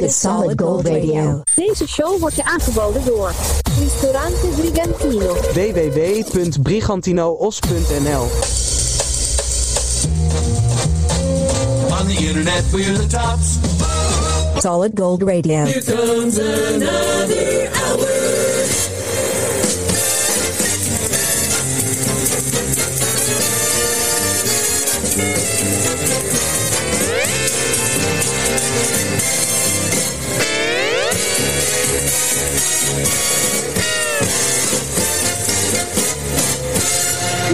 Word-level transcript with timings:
Dit 0.00 0.08
is 0.08 0.20
Solid 0.20 0.60
Gold 0.60 0.86
Radio. 0.86 1.42
Deze 1.54 1.88
show 1.88 2.20
wordt 2.20 2.36
je 2.36 2.44
aangeboden 2.44 3.04
door 3.04 3.32
Ristorante 3.78 4.46
Brigantino. 4.56 5.34
www.brigantinoos.nl 5.34 8.28
On 11.98 12.06
the 12.06 12.16
internet 12.26 12.64
we're 12.72 12.92
the 12.92 13.06
tops. 13.06 13.56
Solid 14.58 14.92
Gold 14.94 15.22
Radio. 15.22 15.64
Here 15.64 15.82
comes 15.82 16.38
another 16.38 17.70
hour. 17.72 18.19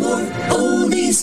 More 0.00 0.24
oldies. 0.56 1.18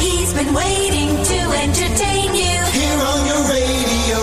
He's 0.00 0.32
been 0.32 0.52
waiting 0.54 1.10
to 1.32 1.38
entertain 1.64 2.34
you. 2.34 2.56
Here 2.78 3.00
on 3.12 3.20
your 3.30 3.42
radio. 3.52 4.20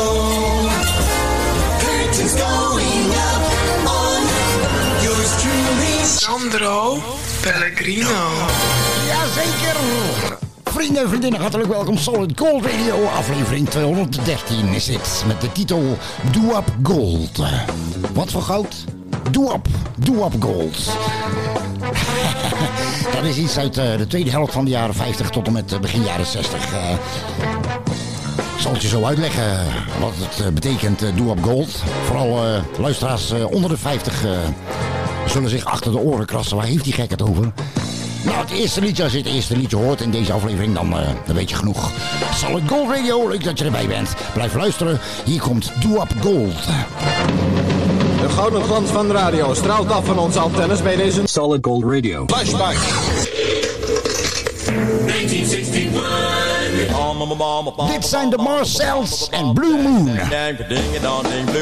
Curtains 1.84 2.36
going 2.36 3.08
up 3.30 3.44
on 4.02 4.22
yours 5.06 5.32
truly. 5.42 5.98
Sandro 6.06 7.00
Pellegrino. 7.44 8.22
Jazeker! 9.10 10.35
Vrienden 10.76 11.04
en 11.04 11.10
vriendinnen, 11.10 11.40
hartelijk 11.40 11.70
welkom. 11.70 11.98
Solid 11.98 12.40
Gold 12.40 12.66
Radio, 12.66 13.06
aflevering 13.06 13.70
213 13.70 14.74
is 14.74 14.86
dit. 14.86 15.24
Met 15.28 15.42
de 15.42 15.52
titel 15.52 15.98
Doe 16.32 16.64
Gold. 16.84 17.44
Wat 18.14 18.32
voor 18.32 18.42
goud? 18.42 18.86
Doe 19.32 19.54
Up 20.26 20.36
Gold. 20.40 20.78
Dat 23.16 23.24
is 23.24 23.38
iets 23.38 23.58
uit 23.58 23.78
eh, 23.78 23.98
de 23.98 24.08
tweede 24.08 24.30
helft 24.30 24.54
van 24.54 24.66
de 24.66 24.72
jaren 24.72 24.96
50 24.96 25.30
tot 25.30 25.48
en 25.48 25.54
met 25.54 25.74
eh, 25.74 25.80
begin 25.80 26.04
jaren 26.04 26.26
60. 26.26 26.74
Eh, 26.74 26.90
ik 28.56 28.62
zal 28.62 28.74
het 28.74 28.82
je 28.82 28.88
zo 28.88 29.04
uitleggen 29.04 29.66
wat 30.00 30.14
het 30.18 30.54
betekent, 30.54 31.00
Doe 31.16 31.36
Gold. 31.42 31.84
Vooral 32.06 32.62
luisteraars 32.78 33.32
onder 33.32 33.70
de 33.70 33.78
50 33.78 34.26
eh, 34.26 34.32
zullen 35.26 35.50
zich 35.50 35.66
achter 35.66 35.92
de 35.92 35.98
oren 35.98 36.26
krassen. 36.26 36.58
Waar 36.58 36.66
heeft 36.66 36.84
die 36.84 36.94
gek 36.94 37.10
het 37.10 37.22
over? 37.22 37.52
Nou, 38.26 38.38
het 38.38 38.50
eerste 38.52 38.82
liedje, 38.82 39.04
als 39.04 39.12
je 39.12 39.18
het 39.18 39.28
eerste 39.28 39.58
liedje 39.58 39.78
hoort 39.78 40.02
in 40.02 40.12
deze 40.12 40.34
aflevering, 40.34 40.74
dan, 40.74 41.00
eh, 41.00 41.08
dan 41.26 41.36
weet 41.36 41.50
je 41.50 41.56
genoeg. 41.56 41.92
Solid 42.36 42.64
Gold 42.68 42.90
Radio, 42.90 43.28
leuk 43.28 43.44
dat 43.44 43.60
je 43.60 43.66
erbij 43.66 43.88
bent. 43.88 44.14
Blijf 44.34 44.54
luisteren, 44.54 45.00
hier 45.26 45.42
komt 45.42 45.72
Do 45.82 46.02
Up 46.02 46.14
Gold. 46.22 46.66
De 48.22 48.30
gouden 48.30 48.64
glans 48.64 48.90
van 48.90 49.08
de 49.08 49.14
radio 49.14 49.54
straalt 49.54 49.92
af 49.92 50.06
van 50.06 50.20
onze 50.20 50.40
antennes 50.40 50.82
bij 50.82 50.96
deze 50.96 51.22
Solid 51.26 51.66
Gold 51.66 51.84
Radio. 51.84 52.24
flashback. 52.28 52.76
1961. 55.06 56.04
Dit 57.92 58.06
zijn 58.06 58.30
de 58.30 58.38
Marcells 58.38 59.30
en 59.30 59.54
Blue 59.54 59.82
Moon. 59.82 60.04
Blue 60.04 60.16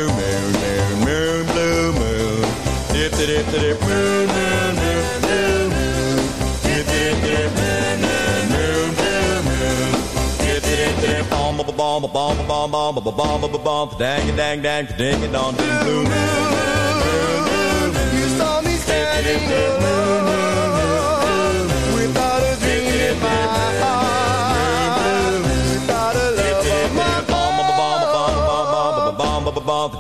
moon, 0.06 0.52
moon, 0.52 1.00
moon, 1.00 1.46
blue 1.54 1.92
moon. 1.92 2.44
Dip, 2.92 3.16
dip, 3.18 3.28
dip, 3.28 3.52
dip, 3.52 3.80
moon, 3.80 4.26
moon, 4.26 4.74
moon, 4.74 5.20
blue 5.22 5.48
moon. 5.48 5.53
Dip, 11.58 11.66
bom, 11.78 12.02
bom, 12.02 12.02
bom, 12.02 12.38
bom, 12.48 12.48
bom, 12.48 12.72
bom, 12.72 12.94
bom, 12.96 13.04
bom, 13.04 13.16
bom, 13.16 13.42
bom, 13.42 13.52
bom, 13.52 13.64
bom, 13.64 13.90
dang, 14.00 14.36
dang, 14.36 14.62
dang, 14.62 14.86
ding, 14.98 15.32
dong, 15.32 15.56
ding, 15.56 15.80
blue 15.84 16.04
moon. 16.04 16.14
You 18.18 18.28
saw 18.38 18.62
me 18.62 18.76
standing 18.78 19.52
alone 19.52 20.26
without 21.96 22.42
a 22.42 22.56
dream 22.60 22.94
in 23.08 23.20
my 23.20 23.44
heart, 23.82 25.44
without 25.70 26.16
a 26.16 26.32
love 26.32 26.68
of 26.78 26.92
my 26.96 27.22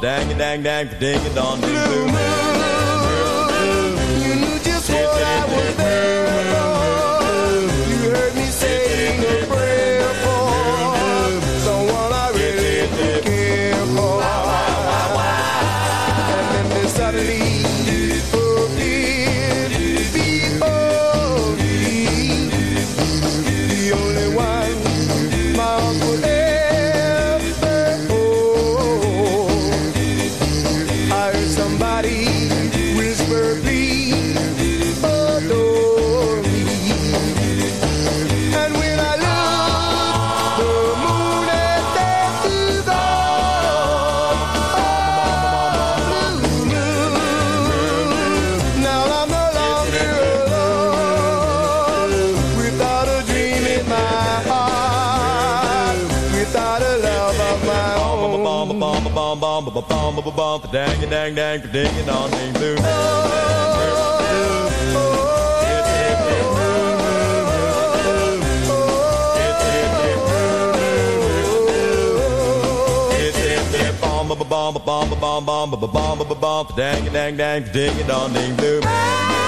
Dang, 0.02 0.38
dang, 0.38 0.64
dang, 0.64 0.88
ding, 1.00 1.34
dong, 1.36 1.62
ding, 1.62 1.70
blue 1.70 2.08
moon. 2.08 2.58
You 4.26 4.36
knew 4.36 4.60
just 4.60 4.90
what 4.90 5.24
I 5.24 5.46
was 5.46 5.76
there 5.78 6.23
on, 60.54 60.62
the 60.62 60.68
dang 60.68 61.04
a 61.04 61.10
dang 61.10 61.36
dang, 61.36 61.62
the 61.62 61.68
ding 61.68 62.00
a 62.00 62.06
dong 62.06 62.30
ding 62.32 62.54
doo. 62.54 62.76
Bomb 74.02 74.32
a 74.32 74.46
bomb 74.46 74.76
a 74.76 74.80
bomb 74.80 75.12
a 75.12 75.16
bomb 75.16 75.44
a 75.44 75.46
bomb 75.46 75.74
a 75.74 75.88
bomb 75.88 76.22
a 76.22 76.36
bomb 76.36 76.68
a 76.70 76.76
dang 76.76 77.08
a 77.08 77.10
dang 77.10 77.38
dang 77.38 77.64
ding 77.72 78.00
a 78.00 78.08
dong 78.08 78.34
ding 78.34 78.56
doo. 78.56 79.43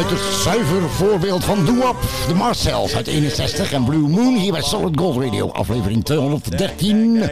Uiterst 0.00 0.42
zuiver 0.42 0.90
voorbeeld 0.90 1.44
van 1.44 1.64
Doe 1.64 1.76
Up. 1.76 1.96
De 2.28 2.34
Marcells 2.34 2.94
uit 2.94 3.06
61 3.06 3.72
en 3.72 3.84
Blue 3.84 4.08
Moon 4.08 4.36
hier 4.36 4.52
bij 4.52 4.62
Solid 4.62 4.98
Gold 4.98 5.24
Radio. 5.24 5.50
Aflevering 5.50 6.04
213. 6.04 7.22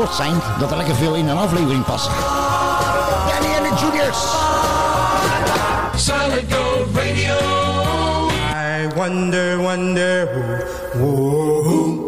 kort 0.10 0.16
zijn 0.16 0.42
dat 0.60 0.72
er 0.72 0.78
lekker 0.78 0.96
veel 0.96 1.14
in 1.14 1.28
een 1.28 1.38
aflevering 1.38 1.86
passen. 1.86 2.12
Danny 3.28 3.56
en 3.56 3.64
de 3.64 3.82
Juniors. 3.82 4.18
Solid 5.96 6.54
Gold 6.54 6.96
Radio. 6.96 7.36
I 8.54 8.88
wonder, 8.96 9.58
wonder 9.58 10.28
who, 10.94 11.00
who, 11.00 11.64
who 11.64 11.99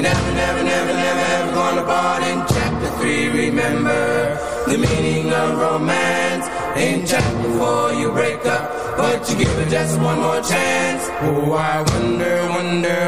you 0.00 0.04
never, 0.04 0.32
never, 0.32 0.64
never, 0.64 0.92
never 0.94 1.20
ever 1.36 1.52
gonna 1.52 1.82
part. 1.82 2.22
In 2.22 2.38
chapter 2.48 2.88
three, 2.98 3.28
remember 3.28 4.38
the 4.66 4.78
meaning 4.78 5.30
of 5.30 5.58
romance. 5.58 6.46
In 6.76 7.04
chapter 7.06 7.50
four, 7.58 7.92
you 7.92 8.10
break 8.10 8.46
up, 8.46 8.96
but 8.96 9.28
you 9.28 9.36
give 9.36 9.58
it 9.58 9.68
just 9.68 10.00
one 10.00 10.18
more 10.20 10.40
chance. 10.40 11.02
Oh, 11.20 11.52
I 11.52 11.82
wonder, 11.82 12.48
wonder 12.48 13.00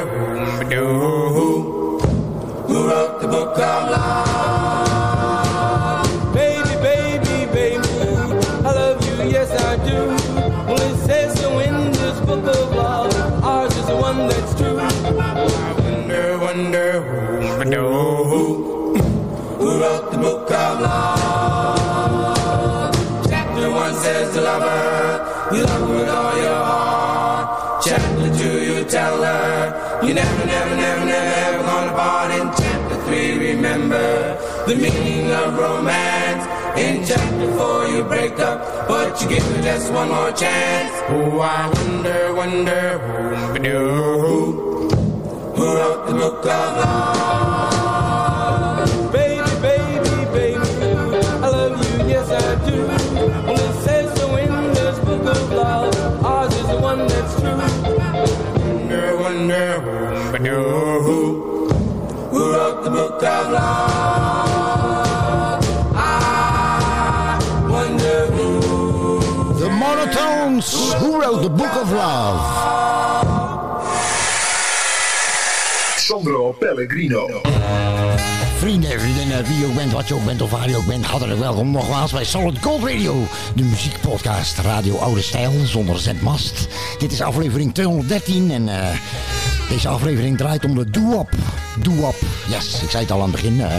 who, 0.68 1.28
who 1.34 1.71
love? 20.82 22.42
Chapter 23.28 23.70
one 23.70 23.94
says 23.94 24.34
the 24.34 24.40
lover, 24.42 25.56
you 25.56 25.62
love 25.64 25.88
her 25.88 25.94
with 25.94 26.08
all 26.08 26.36
your 26.36 26.62
heart. 26.70 27.82
Chapter 27.84 28.28
two, 28.38 28.56
you 28.68 28.84
tell 28.84 29.22
her, 29.22 30.00
you 30.06 30.14
never, 30.14 30.44
never, 30.46 30.76
never, 30.76 31.04
never 31.04 31.34
ever 31.46 31.62
gonna 31.62 31.92
part. 31.92 32.30
In 32.32 32.50
chapter 32.60 32.96
three, 33.04 33.30
remember 33.50 34.38
the 34.66 34.74
meaning 34.76 35.30
of 35.30 35.58
romance. 35.58 36.44
In 36.78 37.04
chapter 37.04 37.48
four, 37.56 37.86
you 37.86 38.02
break 38.04 38.38
up, 38.38 38.88
but 38.88 39.20
you 39.20 39.28
give 39.28 39.44
her 39.44 39.62
just 39.62 39.92
one 39.92 40.08
more 40.08 40.32
chance. 40.32 40.92
Oh, 41.08 41.40
I 41.40 41.68
wonder, 41.68 42.34
wonder 42.34 42.98
who, 42.98 44.88
who 45.56 45.64
wrote 45.76 46.06
the 46.06 46.14
book 46.14 46.46
of 46.46 46.76
love? 46.78 47.51
Who. 68.30 69.20
The 69.58 69.68
Monotones, 69.68 70.94
who 70.94 71.20
wrote 71.20 71.42
the 71.42 71.50
Book 71.50 71.74
of 71.76 71.92
Love? 71.92 72.40
Sandro 75.96 76.52
Pellegrino. 76.52 77.40
Vrienden 78.58 78.90
en 78.90 79.00
vriendinnen, 79.00 79.44
wie 79.44 79.58
je 79.58 79.66
ook 79.66 79.74
bent, 79.74 79.92
wat 79.92 80.08
je 80.08 80.14
ook 80.14 80.24
bent 80.24 80.42
of 80.42 80.50
waar 80.50 80.68
je 80.68 80.76
ook 80.76 80.86
bent, 80.86 81.04
hartelijk 81.04 81.38
welkom 81.38 81.70
nogmaals 81.70 82.12
bij 82.12 82.24
Solid 82.24 82.62
Gold 82.62 82.84
Radio. 82.84 83.26
De 83.54 83.62
muziekpodcast 83.62 84.58
Radio 84.58 84.96
Oude 84.96 85.22
Stijl, 85.22 85.52
zonder 85.64 85.98
zendmast. 85.98 86.68
Dit 86.98 87.12
is 87.12 87.20
aflevering 87.20 87.74
213 87.74 88.50
en 88.50 88.68
eh, 88.68 88.88
deze 89.68 89.88
aflevering 89.88 90.36
draait 90.36 90.64
om 90.64 90.74
de 90.74 90.90
doo-wop. 90.90 91.30
Doo-wop, 91.82 92.14
yes, 92.48 92.82
ik 92.82 92.90
zei 92.90 93.02
het 93.02 93.12
al 93.12 93.22
aan 93.22 93.32
het 93.32 93.42
begin. 93.42 93.60
eh 93.60 93.76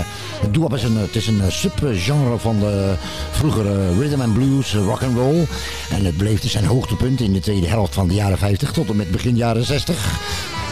doo-wop 0.51 0.73
is 0.73 0.83
een, 0.83 0.97
het 0.97 1.15
is 1.15 1.27
een 1.27 1.41
eh, 1.41 1.49
subgenre 1.49 2.37
van 2.37 2.59
de 2.59 2.95
vroegere 3.31 3.99
rhythm 3.99 4.21
and 4.21 4.33
blues, 4.33 4.73
eh, 4.73 4.85
rock 4.85 5.03
and 5.03 5.17
roll. 5.17 5.45
En 5.89 6.05
het 6.05 6.17
bleef 6.17 6.39
dus 6.39 6.51
zijn 6.51 6.65
hoogtepunt 6.65 7.21
in 7.21 7.33
de 7.33 7.39
tweede 7.39 7.67
helft 7.67 7.93
van 7.93 8.07
de 8.07 8.13
jaren 8.13 8.37
50 8.37 8.71
tot 8.71 8.89
en 8.89 8.95
met 8.95 9.11
begin 9.11 9.35
jaren 9.35 9.65
60. 9.65 10.19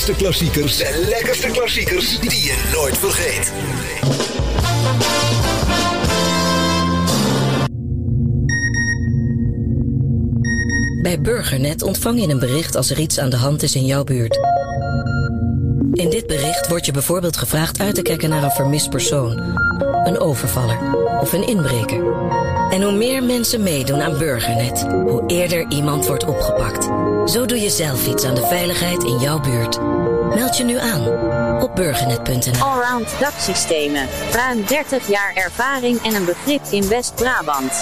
lekkerste 0.00 0.24
klassiekers. 0.24 0.76
De 0.76 1.06
lekkerste 1.08 1.48
klassiekers 1.48 2.18
die 2.18 2.44
je 2.44 2.70
nooit 2.72 2.98
vergeet. 2.98 3.52
Bij 11.02 11.20
Burgernet 11.20 11.82
ontvang 11.82 12.20
je 12.20 12.28
een 12.28 12.38
bericht 12.38 12.76
als 12.76 12.90
er 12.90 12.98
iets 12.98 13.18
aan 13.18 13.30
de 13.30 13.36
hand 13.36 13.62
is 13.62 13.74
in 13.74 13.86
jouw 13.86 14.04
buurt. 14.04 14.39
Bericht 16.30 16.68
wordt 16.68 16.86
je 16.86 16.92
bijvoorbeeld 16.92 17.36
gevraagd 17.36 17.80
uit 17.80 17.94
te 17.94 18.02
kijken 18.02 18.30
naar 18.30 18.42
een 18.42 18.50
vermist 18.50 18.90
persoon, 18.90 19.38
een 20.04 20.18
overvaller 20.18 20.78
of 21.20 21.32
een 21.32 21.46
inbreker. 21.46 22.02
En 22.70 22.82
hoe 22.82 22.92
meer 22.92 23.22
mensen 23.22 23.62
meedoen 23.62 24.00
aan 24.00 24.18
Burgernet, 24.18 24.80
hoe 24.80 25.22
eerder 25.26 25.66
iemand 25.68 26.06
wordt 26.06 26.24
opgepakt. 26.24 26.84
Zo 27.30 27.46
doe 27.46 27.60
je 27.60 27.70
zelf 27.70 28.06
iets 28.06 28.24
aan 28.24 28.34
de 28.34 28.46
veiligheid 28.46 29.02
in 29.02 29.18
jouw 29.18 29.40
buurt. 29.40 29.78
Meld 30.34 30.56
je 30.56 30.64
nu 30.64 30.78
aan 30.78 31.06
op 31.62 31.74
burgernet.nl. 31.74 32.62
Allround 32.62 33.08
daksystemen. 33.20 34.08
Ruim 34.32 34.64
30 34.66 35.08
jaar 35.08 35.32
ervaring 35.34 36.02
en 36.02 36.14
een 36.14 36.24
begrip 36.24 36.60
in 36.70 36.88
West-Brabant. 36.88 37.72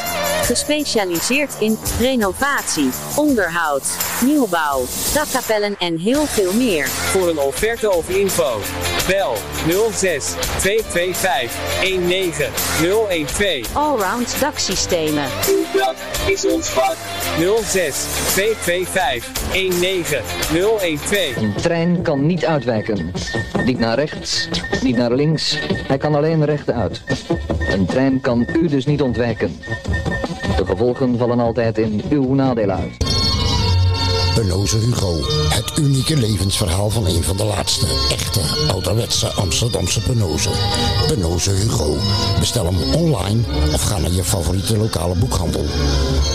Gespecialiseerd 0.42 1.56
in 1.58 1.78
renovatie, 2.00 2.90
onderhoud, 3.16 3.96
nieuwbouw, 4.24 4.84
dakkapellen 5.14 5.76
en 5.78 5.98
heel 5.98 6.26
veel 6.26 6.52
meer. 6.52 6.86
Voor 6.86 7.28
een 7.28 7.38
offerte 7.38 7.90
of 7.90 8.08
info. 8.08 8.60
Bel 9.08 9.36
06 9.92 10.34
225 10.58 11.52
19012. 11.82 13.76
Allround 13.76 14.40
daksystemen. 14.40 15.24
Uw 15.48 15.80
dak 15.80 15.94
is 16.26 16.46
ons 16.46 16.68
vak. 16.68 16.96
06 17.62 18.06
225 18.34 19.28
19012. 19.52 21.36
Een 21.36 21.54
trein 21.54 22.02
kan 22.02 22.26
niet 22.26 22.44
uitwijken. 22.44 23.12
Niet 23.64 23.78
naar 23.78 23.94
rechts, 23.94 24.48
niet 24.82 24.96
naar 24.96 25.12
links. 25.12 25.58
Hij 25.86 25.98
kan 25.98 26.14
alleen 26.14 26.44
rechtuit. 26.44 27.02
Een 27.70 27.86
trein 27.86 28.20
kan 28.20 28.46
u 28.52 28.68
dus 28.68 28.86
niet 28.86 29.02
ontwijken. 29.02 29.60
De 30.56 30.66
gevolgen 30.66 31.18
vallen 31.18 31.40
altijd 31.40 31.78
in 31.78 32.02
uw 32.10 32.34
nadeel 32.34 32.70
uit. 32.70 33.07
Penoze 34.38 34.76
Hugo. 34.76 35.20
Het 35.48 35.78
unieke 35.78 36.16
levensverhaal 36.16 36.90
van 36.90 37.06
een 37.06 37.24
van 37.24 37.36
de 37.36 37.44
laatste 37.44 37.86
echte 38.10 38.40
ouderwetse 38.72 39.32
Amsterdamse 39.32 40.00
Penozen. 40.00 40.52
Penoze 41.06 41.50
Hugo. 41.50 41.96
Bestel 42.38 42.64
hem 42.64 42.94
online 42.94 43.42
of 43.74 43.82
ga 43.82 43.98
naar 43.98 44.10
je 44.10 44.24
favoriete 44.24 44.76
lokale 44.76 45.14
boekhandel. 45.14 45.64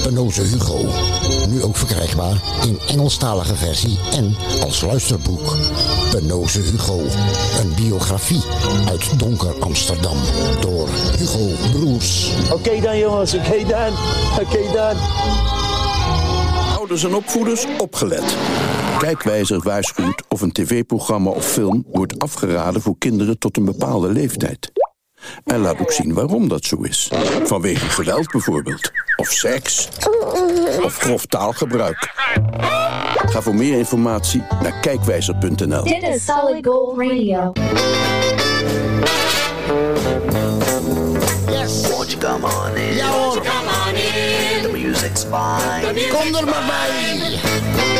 Penoze 0.02 0.42
Hugo. 0.42 0.86
Nu 1.50 1.64
ook 1.64 1.78
verkrijgbaar 1.78 2.42
in 2.66 2.80
Engelstalige 2.88 3.56
versie 3.56 4.00
en 4.12 4.36
als 4.62 4.82
luisterboek. 4.82 5.56
Penoze 6.12 6.60
Hugo. 6.60 7.00
Een 7.60 7.74
biografie 7.76 8.42
uit 8.90 9.20
donker 9.20 9.60
Amsterdam 9.60 10.18
door 10.60 10.90
Hugo 11.18 11.50
Broers. 11.72 12.32
Oké 12.52 12.82
dan 12.82 12.98
jongens, 12.98 13.34
oké 13.34 13.66
dan. 13.68 13.94
Oké 14.40 14.74
dan. 14.74 14.96
Ouders 16.84 17.04
en 17.04 17.16
opvoeders 17.16 17.66
opgelet. 17.78 18.36
Kijkwijzer 19.00 19.60
waarschuwt 19.62 20.24
of 20.30 20.42
een 20.42 20.52
tv-programma 20.52 21.30
of 21.30 21.46
film 21.46 21.86
wordt 21.92 22.20
afgeraden 22.20 22.82
voor 22.82 22.96
kinderen 22.98 23.40
tot 23.40 23.58
een 23.58 23.66
bepaalde 23.66 24.08
leeftijd. 24.10 24.72
En 25.44 25.60
laat 25.60 25.80
ook 25.80 25.92
zien 25.92 26.14
waarom 26.14 26.48
dat 26.48 26.64
zo 26.64 26.82
is. 26.82 27.12
Vanwege 27.44 27.86
geweld 27.86 28.32
bijvoorbeeld. 28.32 28.92
of 29.16 29.28
seks 29.32 29.88
of 30.84 30.98
grof 30.98 31.26
taalgebruik. 31.26 32.12
Ga 33.26 33.42
voor 33.42 33.56
meer 33.56 33.78
informatie 33.78 34.44
naar 34.62 34.80
kijkwijzer.nl. 34.80 35.84
Dit 35.84 36.04
is 36.04 36.26
Solid 36.26 36.66
Gold 36.66 36.98
Radio. 36.98 37.52
Won't 41.90 42.12
you 42.12 42.18
come 42.18 42.46
on 42.46 42.76
in? 42.76 43.33
Kom 45.34 46.36
er 46.36 46.46
maar 46.46 46.64
bij. 46.66 47.93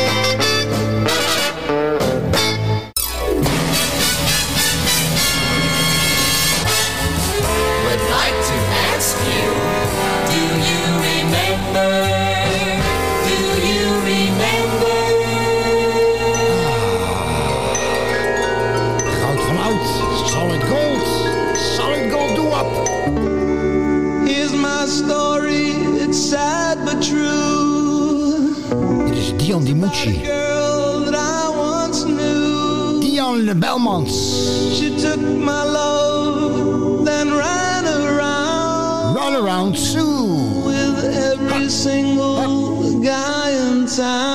Dion 33.44 33.60
de 33.60 33.66
Belmans. 33.66 34.78
She 34.78 34.96
took 34.98 35.20
my 35.20 35.64
love, 35.64 37.04
then 37.04 37.34
ran 37.34 37.84
around. 37.84 39.14
Run 39.16 39.36
around 39.36 39.76
Sue. 39.76 40.62
With 40.64 41.04
every 41.04 41.68
single 41.68 43.00
guy 43.02 43.50
in 43.50 43.86
town. 43.86 44.33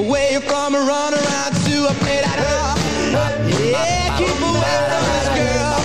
From 0.00 0.74
run 0.74 1.12
around 1.12 1.54
Sue. 1.62 1.86
I 1.86 1.94
play 2.00 2.20
that 2.24 2.38
out. 2.56 2.76
Yeah, 3.12 4.16
keep 4.16 4.40
away 4.50 4.76
from 4.88 5.04
this 5.12 5.28
girl. 5.38 5.76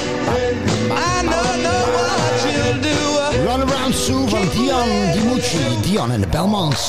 I 0.91 1.21
know, 1.21 1.47
know 1.65 1.83
what 1.95 2.33
you'll 2.47 2.79
do. 2.81 2.99
Run 3.45 3.61
around 3.69 3.93
Sue 3.93 4.27
van 4.29 4.47
Dion 4.49 4.89
Dimucci. 5.13 5.81
Dion 5.81 6.11
en 6.11 6.21
de 6.21 6.27
Belmans. 6.27 6.79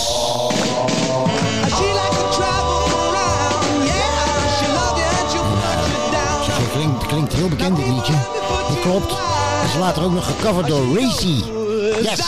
She 1.74 1.86
like 1.98 2.14
to 2.14 2.26
travel 2.36 2.78
around, 2.94 3.84
yeah. 3.84 4.56
She 4.56 4.66
you 4.66 5.06
and 5.18 5.28
she'll 5.30 5.48
put 5.60 5.80
you 5.90 6.10
down. 6.12 6.38
Het 6.46 6.70
klinkt, 6.72 7.06
klinkt 7.06 7.32
heel 7.32 7.48
bekend 7.48 7.76
dit 7.76 7.86
liedje. 7.86 8.12
Dat 8.68 8.80
klopt. 8.80 9.10
Het 9.10 9.70
is 9.70 9.78
later 9.78 10.02
ook 10.02 10.12
nog 10.12 10.26
gecoverd 10.26 10.66
door 10.66 10.98
Racy. 10.98 11.42
Yes. 12.02 12.20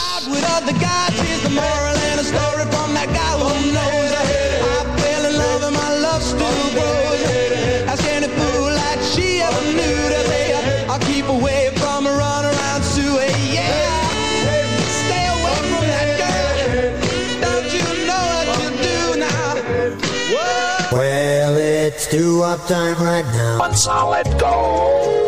Up 22.43 22.65
time 22.67 22.95
right 23.03 23.25
now. 23.33 23.61
On 23.61 23.73
solid 23.75 24.25
gold. 24.39 25.19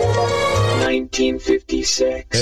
1956. 0.84 2.38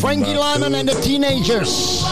Frankie 0.00 0.34
Lyman 0.34 0.74
en 0.74 0.86
de 0.86 0.98
Teenagers. 1.00 2.04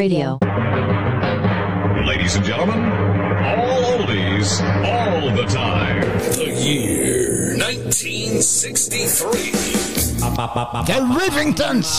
Radio. 0.00 0.38
Ladies 2.06 2.34
and 2.34 2.42
gentlemen, 2.42 2.80
all 2.80 3.98
oldies, 3.98 4.48
all 4.82 5.28
the 5.36 5.44
time. 5.44 6.00
The 6.40 6.48
year 6.56 7.58
1963. 7.58 9.52
The 10.88 11.00
Rivingtons. 11.20 11.90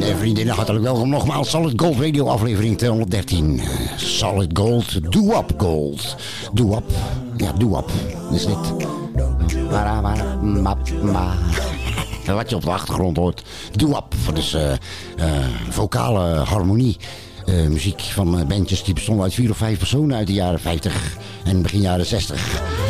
En 0.00 0.18
vriendinnen, 0.18 0.54
hartelijk 0.54 0.84
welkom 0.84 1.08
nogmaals. 1.08 1.50
Solid 1.50 1.80
Gold 1.80 1.98
Radio 2.00 2.26
aflevering 2.26 2.78
213. 2.78 3.60
Eh, 3.60 3.66
Solid 3.96 4.58
Gold, 4.58 5.12
Do-Up 5.12 5.52
Gold. 5.56 6.16
Do-Up, 6.52 6.90
ja, 7.36 7.52
Do-Up, 7.52 7.90
is 8.32 8.46
dit. 8.46 8.88
Wara, 9.70 10.00
wara, 10.00 10.34
ma, 10.34 10.76
ma. 11.02 11.34
Wat 12.34 12.50
je 12.50 12.56
op 12.56 12.62
de 12.62 12.70
achtergrond 12.70 13.16
hoort. 13.16 13.42
Do-Up, 13.76 14.14
dus 14.34 14.54
eh, 14.54 14.72
vocale 15.68 16.34
harmonie. 16.34 16.96
Muziek 17.68 18.00
van 18.00 18.46
bandjes 18.48 18.84
die 18.84 18.94
bestonden 18.94 19.24
uit 19.24 19.34
vier 19.34 19.50
of 19.50 19.56
vijf 19.56 19.78
personen 19.78 20.16
uit 20.16 20.26
de 20.26 20.32
jaren 20.32 20.60
50 20.60 21.16
en 21.44 21.62
begin 21.62 21.80
jaren 21.80 22.06
60. 22.06 22.89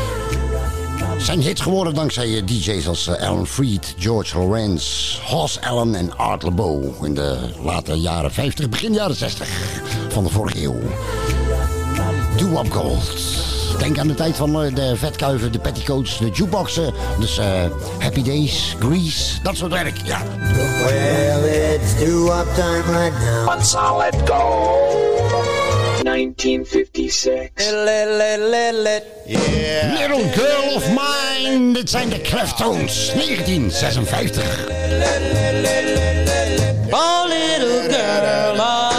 Zijn 1.22 1.40
hits 1.40 1.60
geworden 1.60 1.94
dankzij 1.94 2.36
eh, 2.36 2.46
DJ's 2.46 2.86
als 2.86 3.06
eh, 3.06 3.28
Alan 3.28 3.46
Freed, 3.46 3.94
George 3.98 4.38
Lawrence, 4.38 5.20
Hoss 5.22 5.60
Allen 5.60 5.94
en 5.94 6.16
Art 6.16 6.42
LeBeau 6.42 6.94
in 7.02 7.14
de 7.14 7.38
late 7.62 8.00
jaren 8.00 8.32
50, 8.32 8.68
begin 8.68 8.92
jaren 8.92 9.16
60 9.16 9.48
van 10.08 10.24
de 10.24 10.30
vorige 10.30 10.62
eeuw. 10.62 10.80
Do 12.36 12.60
Up 12.60 12.72
Gold. 12.72 13.38
Denk 13.80 13.98
aan 13.98 14.06
de 14.06 14.14
tijd 14.14 14.36
van 14.36 14.62
eh, 14.62 14.74
de 14.74 14.96
vetkuiven, 14.96 15.52
de 15.52 15.58
petticoats, 15.58 16.18
de 16.18 16.30
jukeboxen. 16.30 16.94
Dus 17.18 17.38
eh, 17.38 17.46
Happy 17.98 18.22
Days, 18.22 18.76
Grease, 18.78 19.42
dat 19.42 19.56
soort 19.56 19.72
werk. 19.72 19.96
Ja. 20.04 20.22
Well, 20.84 21.74
it's 21.74 21.98
do-up 21.98 22.46
time 22.54 22.98
right 22.98 23.18
now. 23.18 23.62
Solid 23.62 24.14
gold. 24.30 25.19
1956. 26.02 27.70
Yeah. 29.26 29.98
Little 29.98 30.24
Girl 30.32 30.74
of 30.74 30.88
Mine. 30.88 31.72
Dit 31.72 31.90
zijn 31.90 32.08
de 32.08 32.20
Cleftones. 32.20 33.12
1956. 33.14 34.68
Oh, 36.90 37.24
little 37.28 37.88
girl 37.88 38.89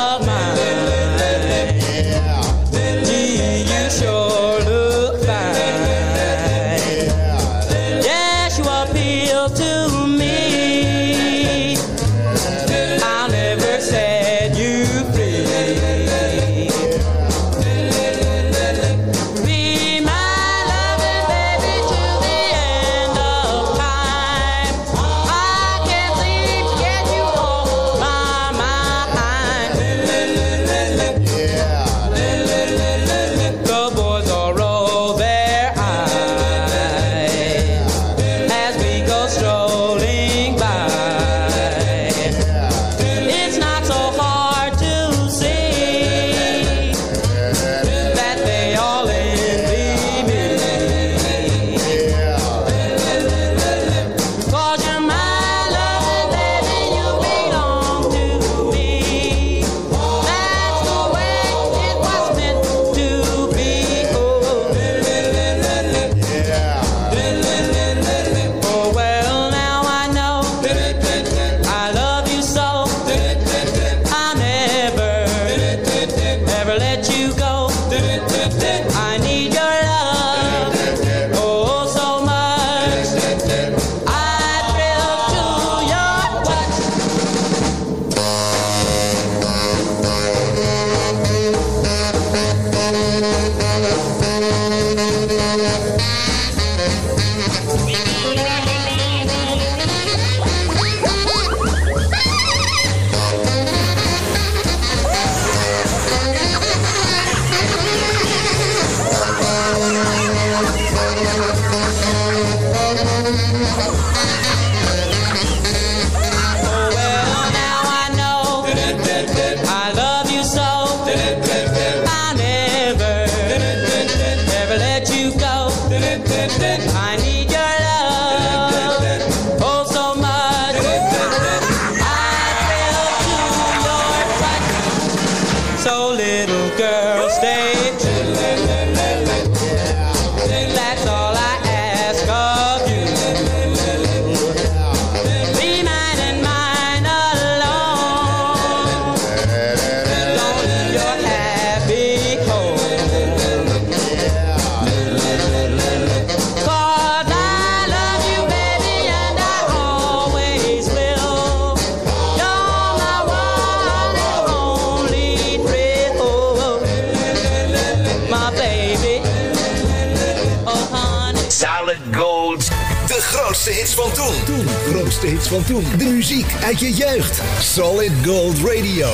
grootste 173.31 173.71
hits 173.71 173.93
van 173.93 174.11
toen. 174.11 174.43
Toen, 174.45 174.67
grootste 174.67 175.27
hits 175.27 175.47
van 175.47 175.63
toen. 175.63 175.85
De 175.97 176.03
muziek 176.05 176.53
uit 176.63 176.79
je 176.79 176.93
jeugd. 176.93 177.41
Solid 177.59 178.11
Gold 178.25 178.57
Radio. 178.57 179.09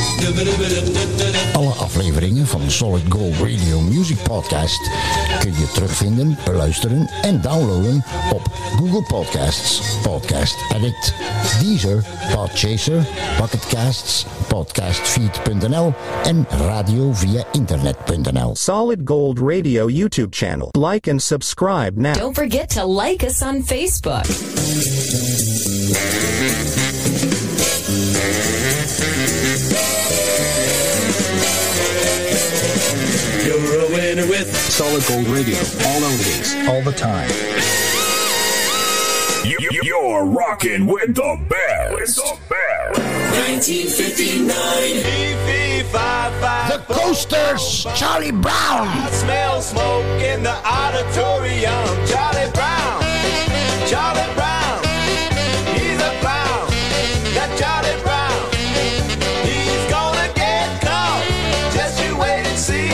Alle 1.52 1.70
afleveringen 1.70 2.46
van 2.46 2.60
de 2.60 2.70
Solid 2.70 3.02
Gold 3.08 3.34
Radio 3.34 3.80
Music 3.80 4.16
Podcast 4.22 4.90
kun 5.38 5.52
je 5.52 5.70
terugvinden, 5.72 6.38
beluisteren 6.44 7.10
en 7.22 7.40
downloaden 7.40 8.04
op 8.32 8.42
Google 8.76 9.02
Podcasts, 9.02 9.82
Podcast 10.02 10.56
Addict, 10.74 11.14
Deezer, 11.60 12.04
Podchaser, 12.34 13.06
Bucketcasts, 13.40 14.26
Podcastfeed.nl 14.48 15.92
en 16.24 16.46
radio 16.66 17.12
via 17.12 17.44
internet.nl. 17.52 18.54
Solid 18.54 19.00
Gold 19.04 19.38
Radio 19.38 19.88
YouTube 19.88 20.35
channel. 20.36 20.70
Like 20.74 21.06
and 21.06 21.20
subscribe 21.20 21.96
now. 21.96 22.14
Don't 22.14 22.34
forget 22.36 22.70
to 22.70 22.84
like 22.84 23.24
us 23.24 23.42
on 23.42 23.62
Facebook. 23.62 24.26
You're 33.44 33.80
a 33.80 33.88
winner 33.90 34.26
with 34.28 34.54
Solid 34.54 35.04
Gold 35.06 35.26
Radio. 35.28 35.56
All 35.56 36.00
oldies, 36.02 36.68
all 36.68 36.82
the 36.82 36.92
time. 36.92 37.28
You, 39.44 39.56
you- 39.60 39.80
you're 39.84 40.24
rocking 40.26 40.86
with 40.86 41.14
the 41.14 41.38
best. 41.48 42.20
1959. 43.36 45.02
The 46.72 46.80
Coasters, 46.88 47.86
Charlie 47.94 48.32
Brown. 48.32 48.88
I 48.88 49.10
smell 49.10 49.60
smoke 49.60 50.04
in 50.22 50.42
the 50.42 50.56
auditorium. 50.64 51.84
Charlie 52.08 52.50
Brown. 52.52 53.02
Charlie 53.86 54.32
Brown. 54.34 54.80
He's 55.76 56.00
a 56.00 56.12
clown. 56.20 56.66
That 57.36 57.50
Charlie 57.60 58.00
Brown. 58.02 58.40
He's 59.44 59.84
gonna 59.90 60.28
get 60.34 60.80
caught. 60.80 61.22
Just 61.74 62.02
you 62.02 62.16
wait 62.18 62.46
and 62.46 62.58
see. 62.58 62.88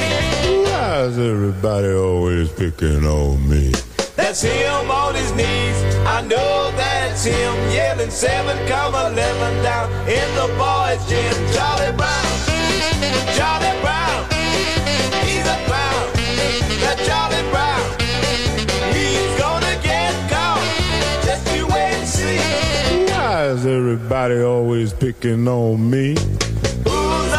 Why's 0.64 1.18
everybody 1.18 1.92
always 1.92 2.50
picking 2.50 3.07
on 3.07 3.48
me? 3.48 3.72
That's 4.16 4.42
him 4.42 4.90
on 4.90 5.14
his 5.14 5.31
knees. 5.33 5.78
I 6.05 6.20
know 6.22 6.72
that's 6.76 6.91
him 7.24 7.54
yelling 7.70 8.11
seven 8.11 8.56
come 8.66 8.94
eleven 8.94 9.62
down 9.62 9.90
in 10.08 10.28
the 10.35 10.48
boys' 10.58 11.04
gym. 11.08 11.32
Charlie 11.54 11.96
Brown, 11.96 12.24
Charlie 13.37 13.78
Brown, 13.80 14.26
he's 15.24 15.46
a 15.46 15.58
clown. 15.66 16.11
That 16.82 16.98
Charlie 17.06 17.46
Brown, 17.52 17.85
he's 18.92 19.32
gonna 19.38 19.74
get 19.82 20.12
caught. 20.30 20.62
Just 21.24 21.44
you 21.54 21.66
wait 21.66 21.94
and 21.94 22.08
see. 22.08 22.38
Why's 23.12 23.66
everybody 23.66 24.42
always 24.42 24.92
picking 24.92 25.46
on 25.46 25.90
me? 25.90 26.16
Who's 26.85 27.32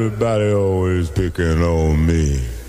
everybody 0.00 0.50
always 0.50 1.10
picking 1.10 1.62
on 1.62 2.06
me? 2.06 2.59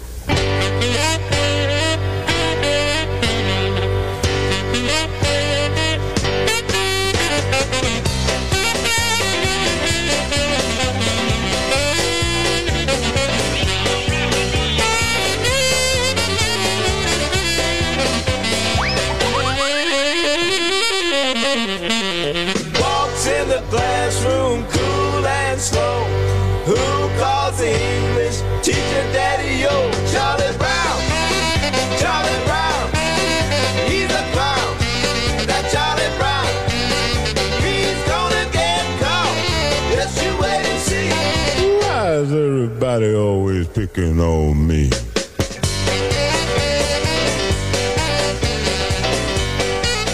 Always 43.61 43.87
picking 43.87 44.19
on 44.19 44.65
me? 44.65 44.87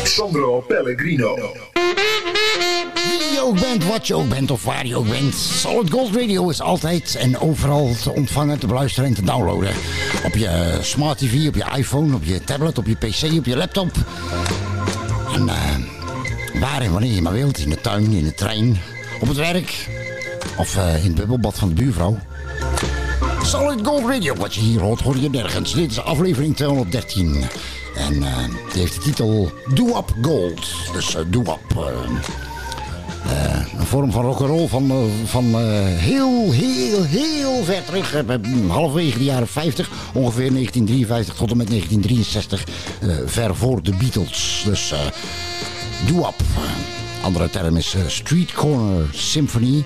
Sandro 0.04 0.62
Pellegrino. 0.62 1.36
Wie 2.94 3.34
je 3.34 3.42
ook 3.44 3.60
bent, 3.60 3.86
wat 3.86 4.08
je 4.08 4.16
ook 4.16 4.30
bent 4.30 4.52
of 4.52 4.64
waar 4.64 4.86
je 4.86 4.96
ook 4.96 5.10
bent. 5.10 5.36
Solid 5.36 5.92
Gold 5.92 6.16
Radio 6.16 6.50
is 6.50 6.62
altijd 6.62 7.16
en 7.16 7.40
overal 7.40 7.94
te 8.02 8.12
ontvangen, 8.12 8.60
te 8.60 8.68
beluisteren 8.68 9.10
en 9.10 9.16
te 9.16 9.24
downloaden. 9.24 9.74
Op 10.26 10.34
je 10.34 10.78
smart 10.82 11.18
TV, 11.18 11.48
op 11.48 11.56
je 11.56 11.66
iPhone, 11.76 12.16
op 12.16 12.24
je 12.24 12.44
tablet, 12.44 12.78
op 12.78 12.86
je 12.86 12.96
PC, 12.96 13.38
op 13.38 13.46
je 13.46 13.58
laptop. 13.58 13.92
En 15.34 15.50
eh, 15.50 16.62
waar 16.62 16.82
en 16.82 16.92
wanneer 16.92 17.14
je 17.14 17.22
maar 17.22 17.34
wilt. 17.34 17.58
In 17.58 17.70
de 17.70 17.82
tuin, 17.82 18.12
in 18.12 18.24
de 18.24 18.34
trein, 18.34 18.78
op 19.20 19.28
het 19.28 19.38
werk. 19.38 19.88
Of 20.58 20.78
eh, 20.78 20.96
in 20.98 21.06
het 21.06 21.16
bubbelbad 21.16 21.58
van 21.58 21.68
de 21.68 21.76
buurvrouw. 21.76 22.18
Solid 23.48 23.86
Gold 23.86 24.10
Radio, 24.10 24.36
wat 24.36 24.54
je 24.54 24.62
hier 24.62 24.80
hoort, 24.80 25.02
hoor 25.02 25.18
je 25.18 25.30
nergens. 25.30 25.74
Dit 25.74 25.92
is 25.92 26.02
aflevering 26.02 26.56
213. 26.56 27.44
En 27.96 28.24
eh, 28.24 28.38
die 28.72 28.82
heeft 28.82 28.94
de 28.94 29.00
titel 29.00 29.52
Do 29.74 29.88
Up 29.88 30.16
Gold. 30.22 30.68
Dus 30.94 31.18
Do 31.28 31.40
Up. 31.40 31.78
eh, 33.26 33.80
een 33.80 33.86
vorm 33.86 34.12
van 34.12 34.26
rock'n'roll 34.26 34.68
van, 34.68 35.10
van 35.26 35.46
heel, 35.98 36.52
heel, 36.52 37.04
heel 37.04 37.64
ver 37.64 37.84
terug. 37.86 38.24
halverwege 38.68 39.18
de 39.18 39.24
jaren 39.24 39.48
50, 39.48 39.90
ongeveer 40.14 40.52
1953 40.52 41.36
tot 41.36 41.52
en 41.52 41.58
met 41.58 41.68
1963. 41.68 42.64
eh, 43.02 43.16
ver 43.26 43.56
voor 43.56 43.84
de 43.84 43.92
Beatles. 43.96 44.62
Dus 44.66 44.92
eh 44.92 45.00
doo-wop. 46.08 46.36
Andere 47.22 47.50
term 47.50 47.78
is 47.78 47.96
Street 48.08 48.54
Corner 48.54 49.06
Symphony. 49.14 49.84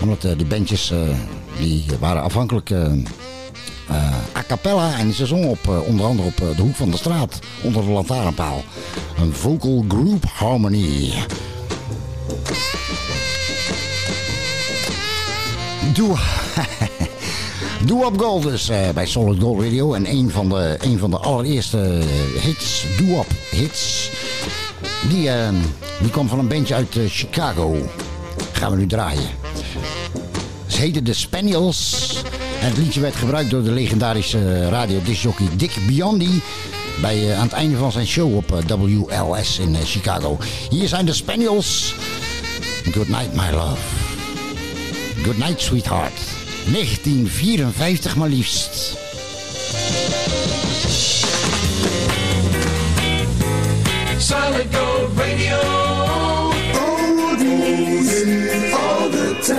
Omdat 0.00 0.20
de 0.20 0.44
bandjes 0.48 0.92
die 1.58 1.84
waren 2.00 2.22
afhankelijk 2.22 2.70
eh, 2.70 2.92
eh, 3.88 4.36
a 4.36 4.42
cappella 4.46 4.98
en 4.98 5.12
ze 5.12 5.26
zongen 5.26 5.48
op, 5.48 5.68
eh, 5.68 5.86
onder 5.86 6.06
andere 6.06 6.28
op 6.28 6.36
de 6.56 6.62
hoek 6.62 6.74
van 6.74 6.90
de 6.90 6.96
straat 6.96 7.38
onder 7.62 7.84
de 7.84 7.90
lantaarnpaal. 7.90 8.62
Een 9.18 9.34
vocal 9.34 9.84
group 9.88 10.24
harmony. 10.24 11.12
Doe. 15.94 16.16
Doe 17.86 18.04
Up 18.04 18.20
Gold 18.20 18.42
dus 18.42 18.70
bij 18.94 19.06
Solid 19.06 19.42
Gold 19.42 19.62
Radio. 19.62 19.94
En 19.94 20.10
een 20.10 20.30
van 20.30 20.48
de, 20.48 20.76
een 20.80 20.98
van 20.98 21.10
de 21.10 21.18
allereerste 21.18 22.02
hits, 22.40 22.86
Doe 22.98 23.18
Up 23.18 23.32
hits. 23.50 24.10
Die, 25.08 25.30
die 26.00 26.10
kwam 26.10 26.28
van 26.28 26.38
een 26.38 26.48
bandje 26.48 26.74
uit 26.74 26.96
Chicago. 27.06 27.76
Gaan 28.52 28.70
we 28.70 28.76
nu 28.76 28.86
draaien. 28.86 29.39
Heette 30.80 31.02
de 31.02 31.12
Spaniels. 31.12 32.12
Het 32.40 32.76
liedje 32.76 33.00
werd 33.00 33.16
gebruikt 33.16 33.50
door 33.50 33.62
de 33.62 33.70
legendarische 33.70 34.68
radiodiscjockey 34.68 35.46
Dick 35.56 35.76
Biondi. 35.86 36.42
Bij, 37.00 37.30
eh, 37.30 37.38
aan 37.38 37.42
het 37.42 37.52
einde 37.52 37.76
van 37.76 37.92
zijn 37.92 38.06
show 38.06 38.36
op 38.36 38.52
eh, 38.52 38.78
WLS 38.78 39.58
in 39.58 39.74
eh, 39.74 39.80
Chicago. 39.84 40.38
Hier 40.70 40.88
zijn 40.88 41.06
de 41.06 41.12
Spaniels. 41.12 41.94
Good 42.92 43.08
night, 43.08 43.34
my 43.34 43.50
love. 43.50 43.82
Good 45.22 45.38
night, 45.38 45.60
sweetheart. 45.60 46.20
1954 46.72 48.16
maar 48.16 48.28
liefst. 48.28 48.96
Solid 54.18 54.66
Gold 54.74 55.18
Radio. 55.18 55.89
Good 59.40 59.56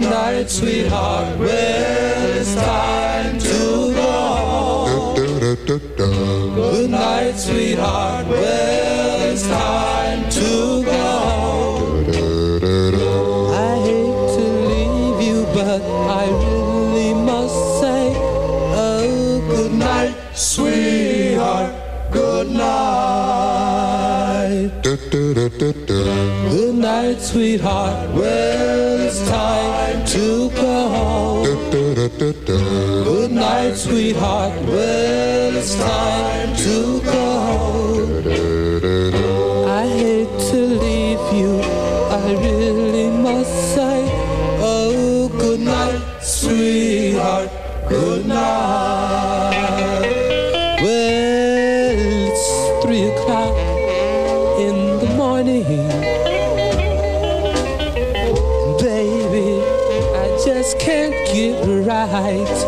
night, 0.00 0.50
sweetheart. 0.50 1.38
Well, 1.38 2.36
it's 2.36 2.54
time 2.56 3.38
to 3.38 3.92
go. 3.94 5.14
Good 5.14 6.90
night, 6.90 7.36
sweetheart. 7.36 8.26
Well, 8.26 9.32
it's 9.32 9.46
time 9.46 10.28
to 10.30 10.82
go. 10.84 11.43
Good 25.44 26.74
night, 26.74 27.20
sweetheart. 27.20 28.10
Well, 28.14 29.00
it's 29.00 29.28
time 29.28 30.06
to 30.06 30.48
go. 30.50 31.44
Good 33.04 33.30
night, 33.30 33.74
sweetheart. 33.74 34.58
Well, 34.62 35.56
it's 35.56 35.74
time 35.74 36.56
to 36.56 37.00
go. 37.02 37.14
I 38.84 39.13
get 61.34 61.66
right. 61.84 62.58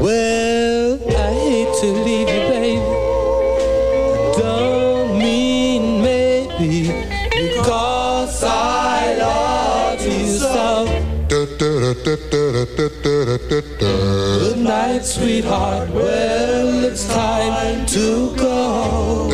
Well, 0.00 0.98
I 1.06 1.32
hate 1.46 1.72
to 1.80 1.86
leave 2.06 2.28
you, 2.28 2.42
baby. 2.50 2.82
Don't 4.36 5.16
mean 5.16 6.02
maybe 6.02 6.90
because 7.30 8.42
I 8.42 9.14
love 9.14 10.02
you 10.04 10.26
so. 10.36 10.86
Good 14.40 14.58
night, 14.58 15.04
sweetheart. 15.04 15.90
Well, 15.90 16.84
it's 16.84 17.06
time 17.06 17.86
to 17.86 18.34
go. 18.34 19.28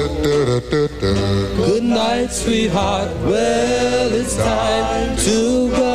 Good 1.57 1.85
night, 1.85 2.31
sweetheart. 2.33 3.11
Well, 3.25 4.13
it's 4.13 4.37
time 4.37 5.17
to 5.17 5.71
go. 5.71 5.91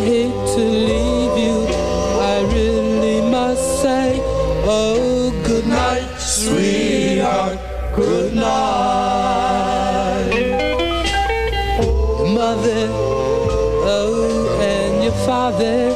I 0.00 0.02
hate 0.02 0.32
to 0.54 0.62
leave 0.64 1.36
you. 1.44 1.56
I 2.32 2.40
really 2.54 3.20
must 3.30 3.82
say, 3.82 4.18
oh, 4.64 5.30
good 5.44 5.66
night, 5.66 6.16
sweetheart. 6.18 7.58
Good 7.94 8.34
night. 8.34 8.50
Mother, 12.32 12.88
oh, 13.84 14.58
and 14.62 15.04
your 15.04 15.12
father. 15.28 15.90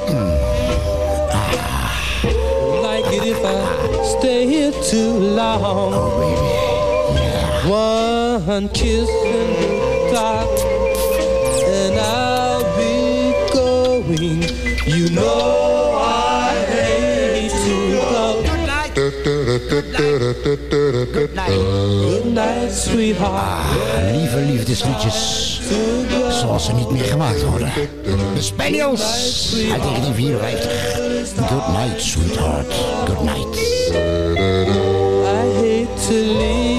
like 2.83 3.07
it 3.07 3.25
if 3.27 3.43
I 3.43 3.59
stay 4.19 4.47
here 4.47 4.73
too 4.83 5.13
long. 5.41 5.95
Oh, 7.67 8.43
One 8.47 8.69
kiss 8.69 9.09
and 9.09 9.75
goodbye, 10.13 10.74
You 14.87 15.09
know 15.11 15.97
I 15.99 16.53
hate 16.69 17.51
to 17.51 17.93
go. 17.93 18.43
Good 18.45 18.67
night. 18.67 18.95
Good 21.13 21.35
night. 21.35 21.49
Good 21.49 22.27
night, 22.27 22.71
sweetheart. 22.71 23.33
Ah, 23.33 24.11
lieve 24.13 24.39
liefdesliedjes. 24.39 25.61
Zoals 26.41 26.65
ze 26.65 26.73
niet 26.73 26.91
meer 26.91 27.05
gemaakt 27.05 27.45
worden. 27.45 27.73
De 28.35 28.43
Spaniels 28.43 29.03
uit 29.73 29.83
1954. 29.83 31.49
Good 31.49 31.69
night, 31.69 32.03
sweetheart. 32.03 32.75
Good 33.07 33.23
night. 33.23 33.57
I 35.25 35.47
hate 35.57 35.89
to 36.09 36.15
leave 36.15 36.74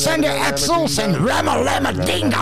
Dit 0.00 0.02
zijn 0.02 0.20
de 0.20 0.28
Axels 0.28 0.96
en 0.96 1.26
Ramma 1.26 1.62
Lamma 1.62 1.92
Ding 1.92 2.34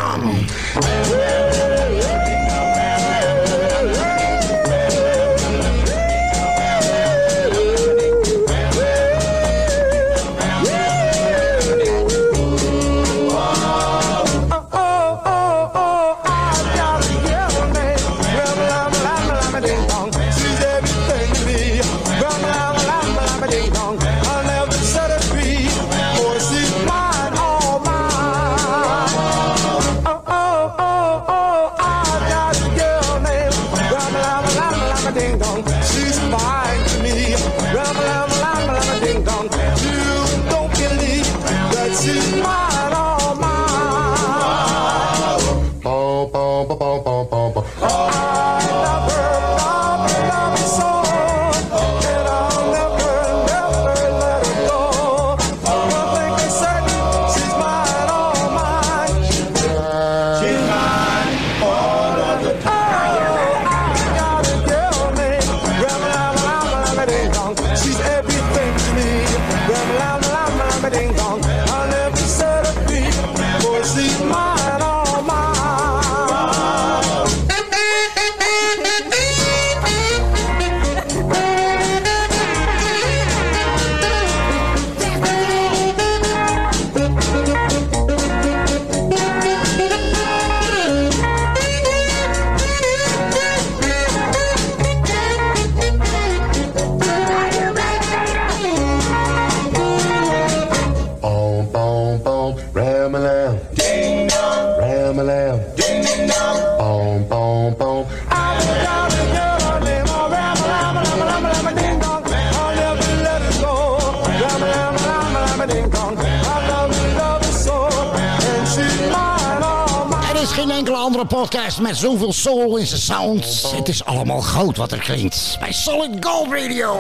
podcast 121.41 121.81
met 121.81 121.97
zoveel 121.97 122.33
soul 122.33 122.77
in 122.77 122.87
zijn 122.87 123.01
sound. 123.01 123.73
Het 123.77 123.89
is 123.89 124.05
allemaal 124.05 124.41
goud 124.41 124.77
wat 124.77 124.93
er 124.93 124.99
klinkt. 124.99 125.57
Bij 125.61 125.73
Solid 125.73 126.11
Gold 126.21 126.51
Radio. 126.51 126.99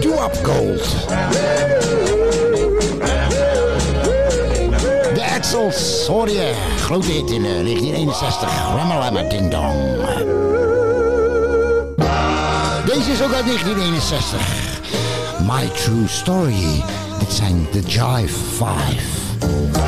Do 0.00 0.24
Up 0.24 0.40
Gold. 0.42 0.84
De 5.14 5.26
Edsels, 5.36 6.06
hoor 6.06 6.28
je. 6.28 6.54
Grote 6.76 7.10
hit 7.10 7.30
in 7.30 7.44
eh, 7.44 7.50
1961. 7.50 8.50
Ramalama 8.74 9.22
Ding 9.22 9.50
Dong. 9.50 9.76
Deze 12.86 13.12
is 13.12 13.22
ook 13.22 13.32
uit 13.32 13.44
1961. 13.44 14.40
My 15.40 15.68
True 15.68 16.08
Story. 16.08 16.82
Dit 17.18 17.32
zijn 17.32 17.66
de 17.72 17.80
Jive 17.80 18.38
Five. 18.58 19.87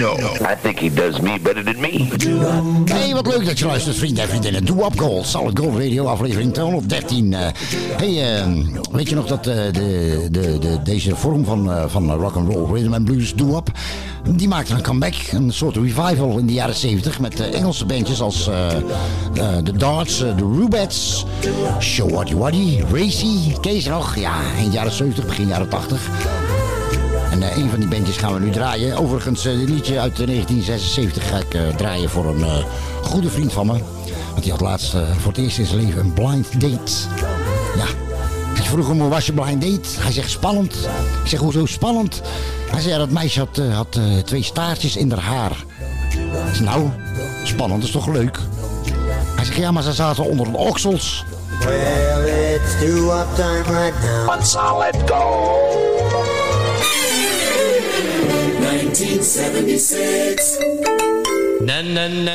Pellegrino. 0.00 0.52
I 0.52 0.54
think 0.54 0.78
he 0.78 0.88
does 0.88 1.20
me 1.20 1.38
better 1.38 1.64
than 1.64 1.80
me. 1.80 2.08
Hey, 2.84 3.14
wat 3.14 3.26
leuk 3.26 3.46
dat 3.46 3.58
je 3.58 3.66
luistert, 3.66 3.96
vrienden 3.96 4.22
en 4.22 4.28
vriendinnen. 4.28 4.64
Do 4.64 4.84
Up 4.84 4.98
Gold, 4.98 5.26
Solid 5.26 5.58
Gold 5.58 5.76
Radio, 5.78 6.06
aflevering 6.06 6.52
213. 6.54 7.34
Eh 7.34 7.48
hey, 7.96 8.38
eh, 8.38 8.46
weet 8.90 9.08
je 9.08 9.14
nog 9.14 9.26
dat 9.26 9.46
eh, 9.46 9.54
de, 9.72 10.28
de, 10.30 10.58
de, 10.58 10.78
deze 10.84 11.16
vorm 11.16 11.44
van, 11.44 11.72
eh, 11.72 11.84
van 11.86 12.12
rock 12.12 12.36
and 12.36 12.54
roll, 12.54 12.72
rhythm 12.72 12.92
and 12.92 13.04
blues, 13.04 13.34
Do 13.34 13.56
Up, 13.56 13.70
die 14.28 14.48
maakte 14.48 14.74
een 14.74 14.82
comeback, 14.82 15.14
een 15.32 15.52
soort 15.52 15.76
revival 15.76 16.38
in 16.38 16.46
de 16.46 16.52
jaren 16.52 16.74
70 16.74 17.20
met 17.20 17.40
Engelse 17.40 17.86
bandjes 17.86 18.20
als 18.20 18.48
eh, 18.48 18.76
eh, 18.76 18.82
The 19.64 19.72
Darts, 19.72 20.16
The 20.16 20.34
Rubettes, 20.58 21.24
Show 21.80 22.10
Waddy 22.10 22.34
Waddy, 22.34 22.80
Racy, 22.92 23.80
ze 23.80 23.90
nog? 23.90 24.16
Ja, 24.16 24.34
eind 24.56 24.72
jaren 24.72 24.92
70, 24.92 25.26
begin 25.26 25.46
jaren 25.46 25.68
80. 25.68 26.08
En 27.40 27.50
eh, 27.50 27.56
een 27.56 27.70
van 27.70 27.78
die 27.78 27.88
bandjes 27.88 28.16
gaan 28.16 28.34
we 28.34 28.40
nu 28.40 28.50
draaien. 28.50 28.96
Overigens, 28.96 29.44
eh, 29.44 29.58
dit 29.58 29.68
liedje 29.68 30.00
uit 30.00 30.20
eh, 30.20 30.26
1976 30.26 31.28
ga 31.28 31.36
ik 31.36 31.54
eh, 31.54 31.76
draaien 31.76 32.10
voor 32.10 32.26
een 32.26 32.44
eh, 32.44 32.64
goede 33.02 33.30
vriend 33.30 33.52
van 33.52 33.66
me. 33.66 33.78
Want 34.30 34.42
die 34.42 34.52
had 34.52 34.60
laatst 34.60 34.94
eh, 34.94 35.00
voor 35.18 35.32
het 35.32 35.40
eerst 35.40 35.58
in 35.58 35.66
zijn 35.66 35.84
leven 35.84 36.00
een 36.00 36.12
blind 36.12 36.60
date. 36.60 36.92
Ja. 37.76 37.84
Ik 38.54 38.66
vroeg 38.66 38.88
hem, 38.88 39.00
hoe 39.00 39.08
was 39.08 39.26
je 39.26 39.32
blind 39.32 39.62
date? 39.62 40.00
Hij 40.00 40.12
zegt, 40.12 40.30
spannend. 40.30 40.74
Ik 41.22 41.28
zeg, 41.28 41.40
hoezo 41.40 41.66
spannend? 41.66 42.20
Hij 42.70 42.80
zei, 42.80 42.92
ja, 42.92 42.98
dat 42.98 43.10
meisje 43.10 43.38
had, 43.38 43.58
eh, 43.58 43.74
had 43.76 43.96
eh, 43.96 44.18
twee 44.24 44.42
staartjes 44.42 44.96
in 44.96 45.10
haar 45.10 45.20
haar. 45.20 45.64
Ik 46.48 46.54
zeg, 46.54 46.60
nou, 46.60 46.88
spannend, 47.44 47.84
is 47.84 47.90
toch 47.90 48.06
leuk? 48.06 48.38
Hij 49.36 49.44
zegt, 49.44 49.56
ja, 49.58 49.70
maar 49.70 49.82
ze 49.82 49.92
zaten 49.92 50.24
onder 50.24 50.52
de 50.52 50.56
oksels. 50.56 51.24
Well, 51.58 52.54
it's 52.54 52.80
do 52.80 53.18
up 53.18 53.26
time 53.34 53.62
right 53.62 54.02
now. 54.02 54.42
Solid 54.42 54.96
gold. 55.10 55.89
1976. 58.90 60.58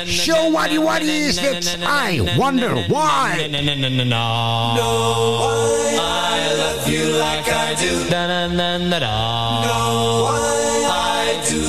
Show 0.08 0.50
Waddy 0.52 0.78
Waddy 0.78 1.10
is 1.28 1.36
dit. 1.36 1.78
I 1.84 2.22
wonder 2.38 2.76
why. 2.88 3.36
No, 3.52 4.88
why 5.42 6.00
I 6.00 6.54
love 6.56 6.88
you 6.88 7.12
like 7.20 7.50
I 7.50 7.76
do. 7.76 8.08
No, 9.68 10.24
why 10.24 10.88
I 10.88 11.44
do. 11.50 11.66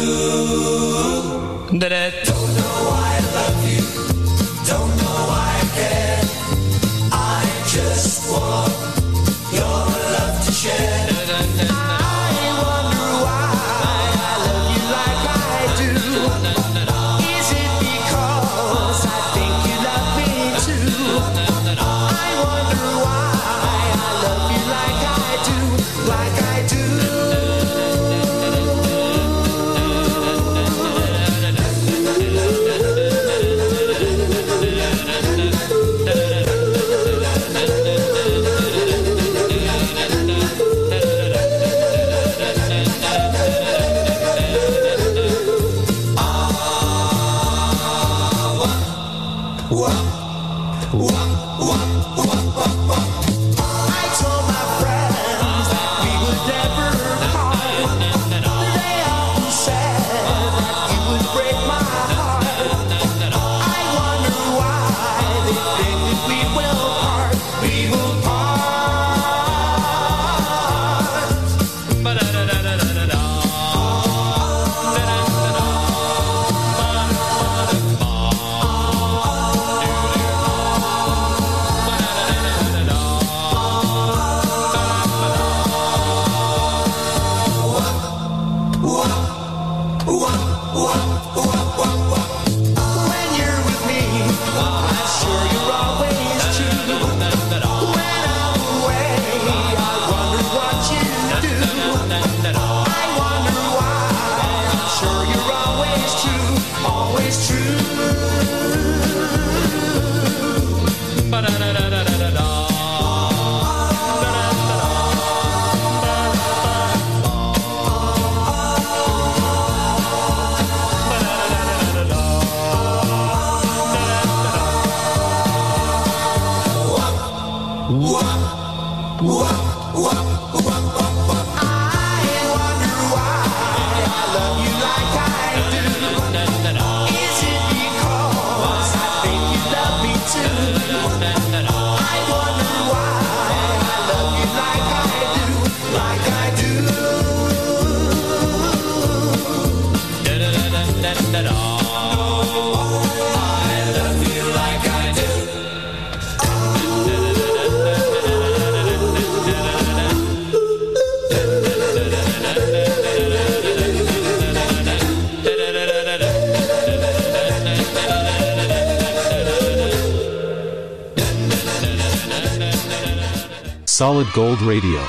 Solid 173.97 174.27
Gold 174.27 174.59
Radio. 174.59 175.01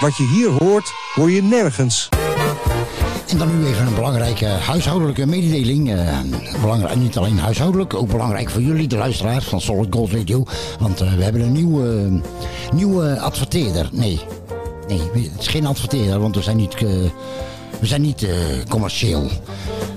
Wat 0.00 0.16
je 0.16 0.26
hier 0.26 0.48
hoort, 0.48 0.92
hoor 1.14 1.30
je 1.30 1.42
nergens. 1.42 2.08
En 3.28 3.38
dan 3.38 3.58
nu 3.58 3.66
even 3.66 3.86
een 3.86 3.94
belangrijke 3.94 4.46
huishoudelijke 4.46 5.26
mededeling. 5.26 5.92
Eh, 5.92 6.18
belangrijk, 6.60 6.96
niet 6.96 7.16
alleen 7.16 7.38
huishoudelijk, 7.38 7.94
ook 7.94 8.08
belangrijk 8.08 8.50
voor 8.50 8.62
jullie, 8.62 8.88
de 8.88 8.96
luisteraars 8.96 9.44
van 9.44 9.60
Solid 9.60 9.94
Gold 9.94 10.12
Radio. 10.12 10.44
Want 10.78 11.00
eh, 11.00 11.14
we 11.14 11.22
hebben 11.22 11.40
een 11.40 11.52
nieuwe, 11.52 12.20
nieuwe 12.74 13.20
adverteerder. 13.20 13.88
Nee, 13.92 14.20
nee, 14.88 15.00
het 15.14 15.40
is 15.40 15.48
geen 15.48 15.66
adverteerder, 15.66 16.20
want 16.20 16.34
we 16.34 16.42
zijn 16.42 16.56
niet, 16.56 16.74
eh, 16.74 16.82
we 17.80 17.86
zijn 17.86 18.02
niet 18.02 18.22
eh, 18.22 18.34
commercieel. 18.68 19.28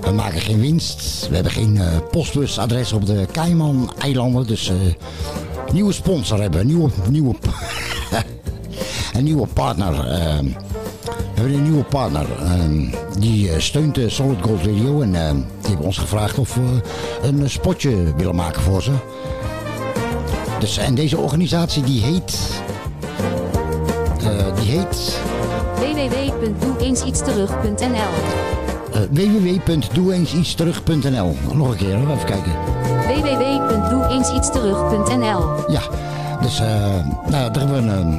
We 0.00 0.10
maken 0.10 0.40
geen 0.40 0.60
winst. 0.60 1.26
We 1.28 1.34
hebben 1.34 1.52
geen 1.52 1.80
postbusadres 2.10 2.92
op 2.92 3.06
de 3.06 3.26
Cayman-eilanden. 3.32 4.46
Dus 4.46 4.68
eh 4.68 4.76
nieuwe 5.72 5.92
sponsor 5.92 6.40
hebben. 6.40 6.60
we, 6.60 6.66
Nieuwe, 6.66 6.90
nieuwe, 7.10 7.34
een 9.18 9.24
nieuwe 9.24 9.46
partner. 9.46 9.94
eh, 9.94 10.38
we 11.34 11.34
hebben 11.34 11.54
een 11.54 11.62
nieuwe 11.62 11.84
partner. 11.84 12.26
ehm, 12.44 12.84
die 13.18 13.50
eh, 13.52 13.60
steunt 13.60 13.94
de 13.94 14.08
Solid 14.08 14.36
Gold 14.42 14.60
Radio. 14.66 15.00
En 15.00 15.14
ehm, 15.14 15.34
die 15.34 15.44
hebben 15.68 15.86
ons 15.86 15.98
gevraagd 15.98 16.38
of 16.38 16.54
we 16.54 16.80
een 17.22 17.42
eh, 17.42 17.48
spotje 17.48 18.14
willen 18.16 18.34
maken 18.34 18.62
voor 18.62 18.82
ze. 18.82 18.90
Dus, 20.58 20.76
en 20.78 20.94
deze 20.94 21.18
organisatie 21.18 21.82
die 21.82 22.02
heet... 22.02 22.38
eh, 24.20 24.28
die 24.60 24.70
heet 24.70 25.18
www.doe-eens-iets-terug.nl 25.74 28.10
eh 28.92 29.00
www.doe-eens-iets-terug.nl 29.10 31.36
Nog 31.54 31.70
een 31.70 31.76
keer, 31.76 31.94
even 31.94 32.24
kijken. 32.24 32.52
www.doe-eens-iets-terug.nl 33.06 35.44
Ja, 35.72 35.80
dus 36.42 36.60
eh, 36.60 36.66
nou, 37.28 37.52
daar 37.52 37.58
hebben 37.58 37.86
we 37.86 37.92
een, 37.92 38.12
eh, 38.12 38.18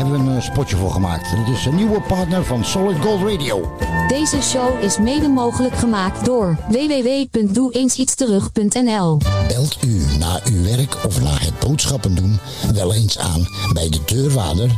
hebben 0.00 0.24
we 0.24 0.30
een 0.30 0.36
eh, 0.36 0.42
spotje 0.42 0.76
voor 0.76 0.90
gemaakt. 0.90 1.30
Het 1.30 1.48
is 1.48 1.66
een 1.66 1.74
nieuwe 1.74 2.00
partner 2.00 2.44
van 2.44 2.64
Solid 2.64 2.96
Gold 3.00 3.30
Radio. 3.30 3.76
Deze 4.08 4.42
show 4.42 4.82
is 4.82 4.98
mede 4.98 5.28
mogelijk 5.28 5.74
gemaakt 5.74 6.24
door 6.24 6.56
www.doe-eens-iets-terug.nl 6.68 9.18
Belt 9.48 9.78
u 9.84 10.04
na 10.18 10.40
uw 10.44 10.62
werk 10.62 10.96
of 11.06 11.22
na 11.22 11.38
het 11.38 11.58
boodschappen 11.58 12.14
doen 12.14 12.38
wel 12.74 12.94
eens 12.94 13.18
aan 13.18 13.46
bij 13.72 13.88
de 13.88 14.00
deurwaarder? 14.04 14.70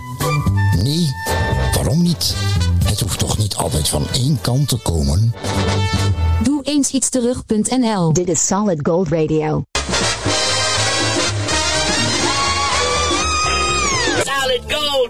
Nee, 0.83 1.09
waarom 1.75 2.03
niet? 2.03 2.35
Het 2.85 3.01
hoeft 3.01 3.19
toch 3.19 3.39
niet 3.39 3.57
altijd 3.57 3.89
van 3.89 4.07
één 4.13 4.41
kant 4.41 4.69
te 4.69 4.77
komen? 4.77 5.35
Doe-eens-iets-terug.nl 6.43 8.13
Dit 8.13 8.29
is 8.29 8.47
Solid 8.47 8.79
Gold 8.83 9.09
Radio. 9.09 9.63
Solid 14.53 14.69
gold. 14.69 15.09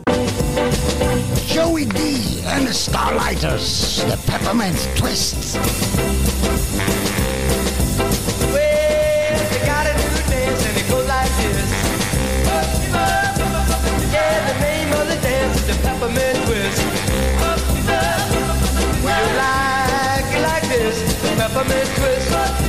Joey 1.47 1.86
D 1.86 2.43
and 2.45 2.64
the 2.64 2.70
Starlighters, 2.70 4.05
the 4.09 4.16
Peppermint 4.30 4.76
Twist. 4.97 5.57
Well, 8.53 9.53
you 9.53 9.61
gotta 9.66 9.95
do 9.99 10.09
dance 10.30 10.64
and 10.64 10.76
it 10.76 10.88
goes 10.88 11.09
like 11.09 11.30
this. 11.38 11.70
Yeah, 14.12 14.53
the 14.53 14.61
name 14.61 14.93
of 14.93 15.09
the 15.09 15.16
dance 15.22 15.57
is 15.57 15.66
the 15.66 15.74
peppermint 15.82 16.38
twist. 16.47 16.82
Well, 19.03 19.26
you 19.26 19.34
like, 19.38 20.26
you 20.34 20.40
twist. 21.97 22.22
Round 22.32 22.51
and 22.51 22.62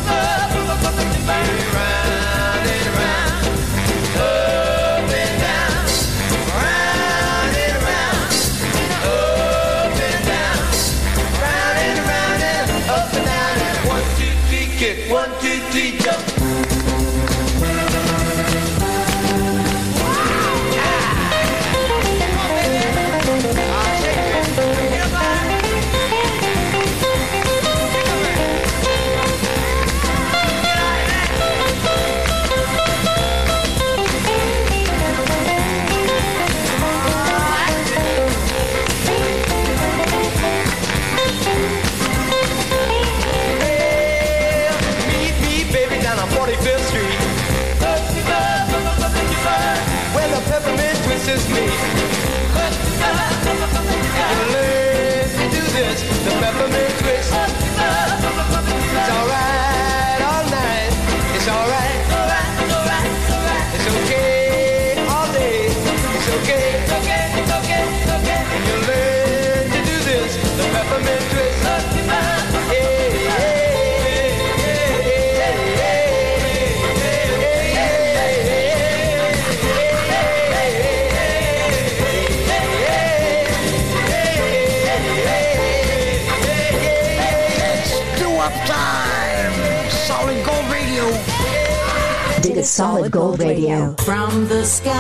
Solid 92.74 93.12
Gold 93.12 93.40
Radio. 93.40 93.94
From 93.98 94.48
the 94.48 94.66
skies 94.66 94.94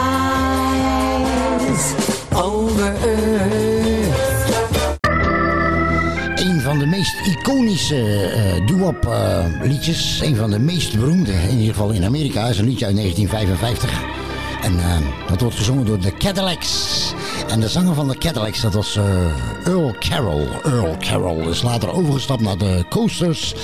over 2.35 2.95
earth. 3.03 3.82
Meest 7.03 7.37
iconische 7.37 8.27
eh 8.27 8.65
doo-wop 8.65 9.05
eh, 9.05 9.45
liedjes. 9.61 10.19
Een 10.21 10.35
van 10.35 10.49
de 10.49 10.59
meest 10.59 10.95
beroemde, 10.97 11.31
in 11.31 11.57
ieder 11.57 11.73
geval 11.73 11.89
in 11.89 12.03
Amerika. 12.03 12.47
is 12.47 12.57
een 12.57 12.65
liedje 12.65 12.85
uit 12.85 12.95
1955. 12.95 14.03
En 14.61 14.79
eh, 14.79 15.27
dat 15.27 15.41
wordt 15.41 15.55
gezongen 15.55 15.85
door 15.85 15.99
de 15.99 16.13
Cadillacs. 16.17 17.13
En 17.49 17.59
de 17.59 17.67
zanger 17.67 17.93
van 17.93 18.07
de 18.07 18.17
Cadillacs, 18.17 18.61
dat 18.61 18.73
was 18.73 18.99
Earl 19.63 19.95
Carroll. 19.99 20.47
Earl 20.63 20.95
Carroll 20.99 21.47
is 21.47 21.61
later 21.61 21.93
overgestapt 21.93 22.41
naar 22.41 22.57
de 22.57 22.85
Coasters. 22.89 23.55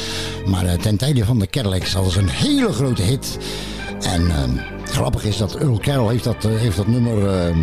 Maar 0.45 0.77
ten 0.77 0.97
tijde 0.97 1.25
van 1.25 1.39
de 1.39 1.47
Cadillacs 1.47 1.93
hadden 1.93 2.11
ze 2.11 2.19
een 2.19 2.29
hele 2.29 2.73
grote 2.73 3.01
hit. 3.01 3.37
En 4.01 4.29
eh, 4.29 4.63
grappig 4.85 5.23
is 5.23 5.37
dat 5.37 5.55
Earl 5.55 5.79
Carroll 5.79 6.11
heeft 6.11 6.23
dat, 6.23 6.43
heeft 6.43 6.77
dat 6.77 6.87
nummer 6.87 7.53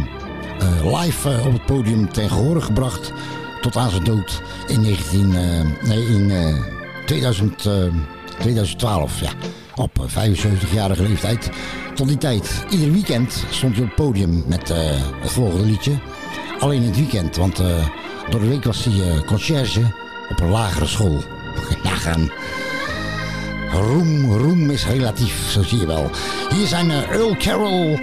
live 0.83 1.31
op 1.47 1.53
het 1.53 1.67
podium 1.67 2.13
ten 2.13 2.29
gehore 2.29 2.61
gebracht. 2.61 3.13
Tot 3.67 3.77
aan 3.77 3.91
zijn 3.91 4.05
dood 4.05 4.43
in, 4.67 4.81
19, 4.81 5.37
eh, 5.37 5.89
nee, 5.89 6.07
in 6.07 6.31
eh, 6.31 6.55
2000, 7.07 7.67
eh, 7.67 7.73
2012. 8.39 9.21
Ja. 9.21 9.31
Op 9.75 9.99
eh, 9.99 10.09
75-jarige 10.09 11.03
leeftijd. 11.03 11.51
Tot 11.95 12.09
die 12.09 12.19
tijd, 12.19 12.65
ieder 12.71 12.93
weekend 12.93 13.45
stond 13.51 13.75
hij 13.75 13.83
op 13.83 13.89
het 13.89 13.97
podium 13.97 14.45
met 14.47 14.71
eh, 14.71 14.79
het 15.21 15.31
volgende 15.31 15.67
liedje. 15.67 15.93
Alleen 16.59 16.81
in 16.81 16.89
het 16.89 16.97
weekend, 16.97 17.37
want 17.37 17.59
eh, 17.59 17.89
door 18.31 18.41
de 18.41 18.49
week 18.49 18.65
was 18.65 18.85
hij 18.85 19.11
eh, 19.11 19.21
conciërge 19.21 19.83
op 20.31 20.41
een 20.41 20.51
lagere 20.51 20.87
school. 20.87 21.23
Nagaan. 21.85 22.31
Roem, 23.73 24.33
roem 24.33 24.71
is 24.71 24.87
relatief, 24.87 25.51
zo 25.51 25.63
zie 25.63 25.79
je 25.79 25.87
wel. 25.87 26.11
Hier 26.55 26.67
zijn 26.67 26.91
eh, 26.91 27.11
Earl 27.11 27.37
Carroll 27.39 28.01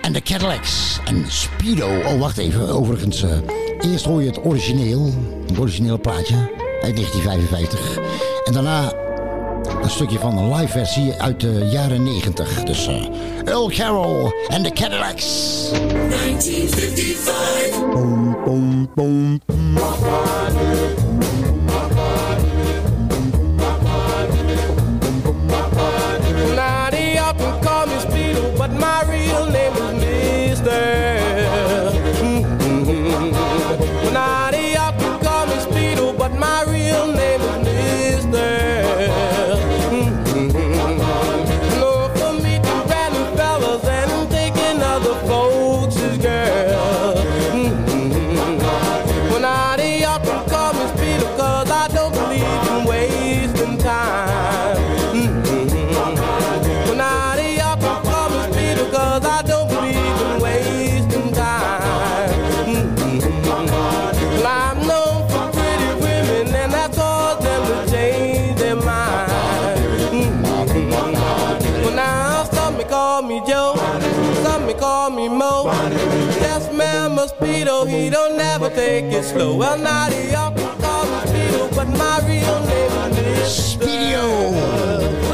en 0.00 0.12
de 0.12 0.22
Cadillacs 0.22 1.00
en 1.04 1.24
Speedo. 1.28 1.88
Oh, 1.88 2.20
wacht 2.20 2.38
even. 2.38 2.68
Overigens, 2.68 3.22
eh, 3.22 3.38
eerst 3.84 4.04
hoor 4.04 4.22
je 4.22 4.28
het 4.28 4.44
origineel. 4.44 5.10
Het 5.46 5.58
originele 5.58 5.98
plaatje 5.98 6.34
uit 6.82 6.96
1955. 6.96 7.98
En 8.44 8.52
daarna 8.52 8.92
een 9.82 9.90
stukje 9.90 10.18
van 10.18 10.38
een 10.38 10.54
live 10.54 10.72
versie 10.72 11.12
uit 11.12 11.40
de 11.40 11.68
jaren 11.72 12.02
90. 12.02 12.64
Dus 12.64 12.86
eh, 12.86 13.06
Earl 13.44 13.70
Carroll 13.70 14.32
en 14.48 14.62
de 14.62 14.72
Cadillacs. 14.72 15.68
1955. 15.70 17.90
Boom, 17.92 18.38
boom, 18.44 18.90
boom. 18.94 19.40
Take 78.74 79.12
it 79.12 79.24
slow. 79.24 79.56
Well, 79.56 79.78
Speedo, 81.26 81.74
but 81.74 81.88
my 81.96 82.20
real 82.26 82.60
name 82.60 83.42
is 83.42 83.72
Speedo. 83.72 84.52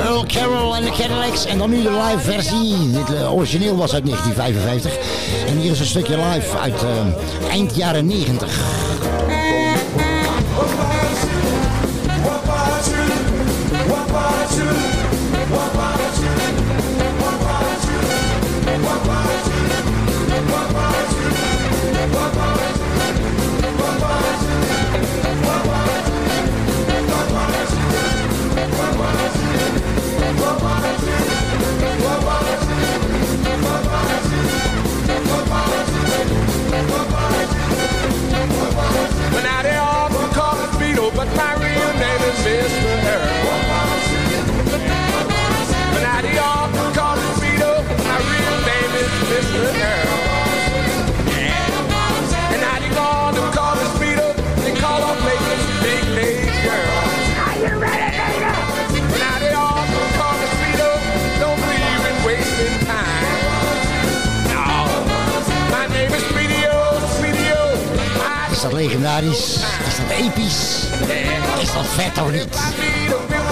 Earl 0.04 0.24
Carroll 0.26 0.74
en 0.74 0.84
de 0.84 0.90
Cadillacs. 0.90 1.46
En 1.46 1.58
dan 1.58 1.70
nu 1.70 1.82
de 1.82 1.90
live 1.90 2.18
versie. 2.18 2.90
Dit 2.90 3.14
eh, 3.14 3.34
origineel 3.34 3.76
was 3.76 3.94
uit 3.94 4.04
1955. 4.06 5.46
En 5.48 5.56
hier 5.56 5.70
is 5.70 5.80
een 5.80 5.86
stukje 5.86 6.16
live 6.16 6.58
uit 6.58 6.82
eh, 6.82 7.50
eind 7.50 7.76
jaren 7.76 8.06
90. 8.06 8.89
Legendarisch? 68.68 69.54
Is 69.86 69.96
dat 69.96 70.16
episch? 70.18 70.84
Is 71.60 71.72
dat 71.72 71.86
vet 71.86 72.22
of 72.22 72.30
niet? 72.30 72.58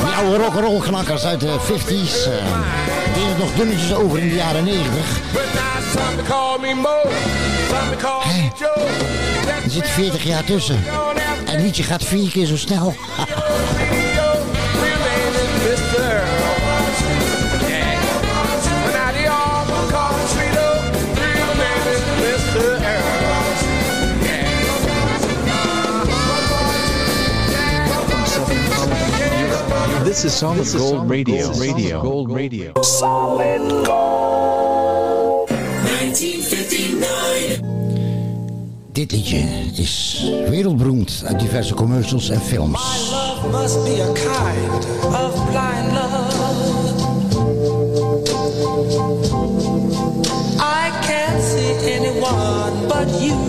Die 0.04 0.14
oude 0.14 0.36
rock'n'roll 0.36 0.80
knakkers 0.80 1.24
uit 1.24 1.40
de 1.40 1.56
50s. 1.60 2.26
eh 2.26 2.88
deden 3.14 3.28
het 3.28 3.38
nog 3.38 3.54
dunnetjes 3.54 3.94
over 3.94 4.18
in 4.18 4.28
de 4.28 4.34
jaren 4.34 4.64
90. 4.64 4.92
Some 5.92 6.22
call 6.28 6.58
me 6.60 6.74
Mo, 6.74 7.00
some 7.68 7.96
call 7.96 8.26
me 8.26 8.50
Joe. 8.58 8.86
Er 9.64 9.70
zit 9.70 9.88
40 9.88 10.24
jaar 10.24 10.44
tussen. 10.44 10.84
En 11.46 11.64
het 11.64 11.76
gaat 11.76 12.04
vier 12.04 12.30
keer 12.30 12.46
zo 12.46 12.56
snel. 12.56 12.94
This 30.08 30.24
is 30.24 30.32
Solid 30.32 30.64
Gold 30.72 31.10
Radio. 31.10 31.52
Radio. 31.52 32.00
Gold 32.00 32.32
Radio. 32.32 32.72
Solid 32.82 33.86
Gold. 33.86 35.50
1959. 35.50 37.60
Dit 38.92 39.12
liedje 39.12 39.36
is 39.74 40.24
wereldberoemd 40.48 41.22
uit 41.26 41.40
diverse 41.40 41.74
commercials 41.74 42.28
en 42.28 42.40
films. 42.40 43.10
Love 43.10 43.48
must 43.50 43.84
be 43.84 44.02
a 44.02 44.12
kind 44.12 44.84
of 45.14 45.50
blind 45.50 45.92
love. 45.92 46.36
I 50.58 50.90
can't 51.06 51.42
see 51.42 51.76
anyone 51.92 52.86
but 52.86 53.20
you. 53.22 53.48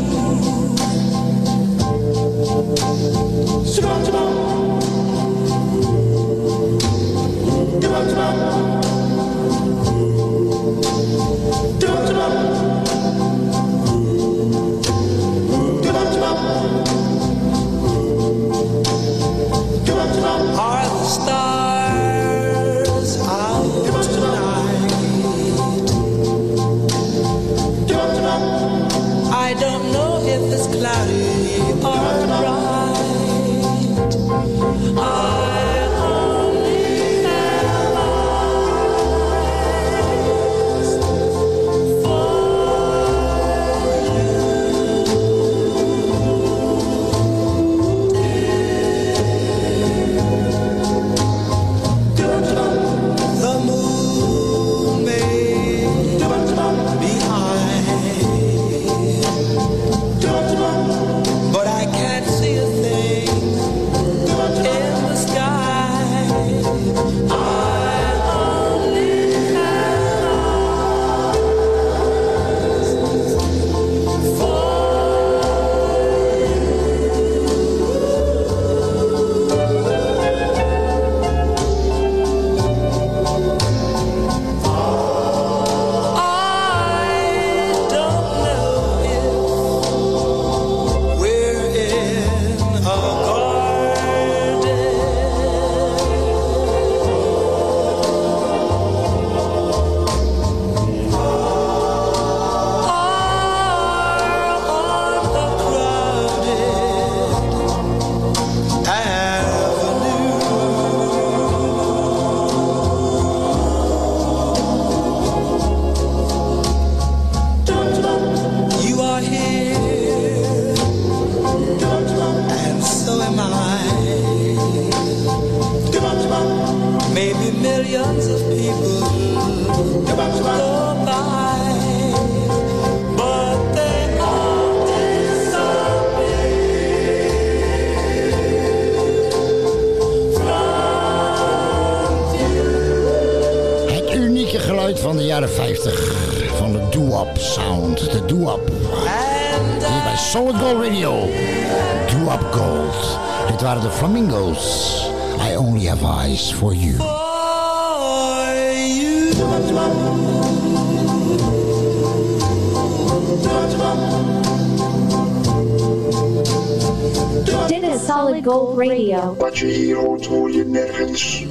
Hier 169.67 169.95
hoort, 169.95 170.27
nergens. 170.67 171.45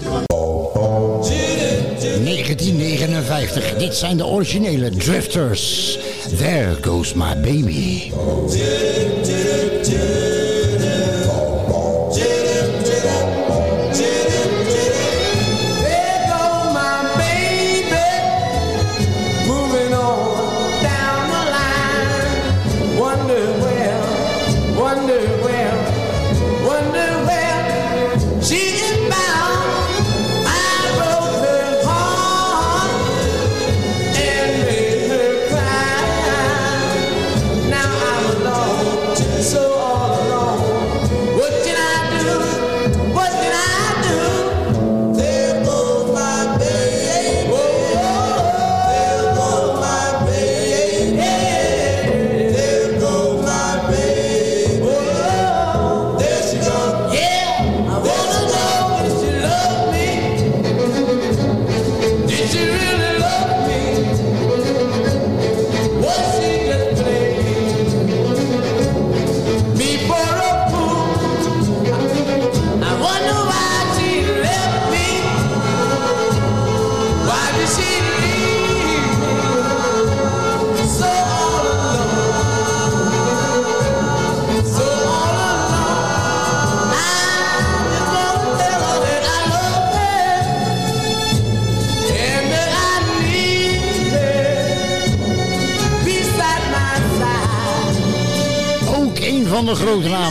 1959. 2.25 3.75
Dit 3.79 3.95
zijn 3.95 4.17
de 4.17 4.27
originele 4.27 4.91
Drifters. 4.91 5.99
There 6.39 6.77
goes 6.81 7.15
my 7.15 7.41
baby. 7.41 8.13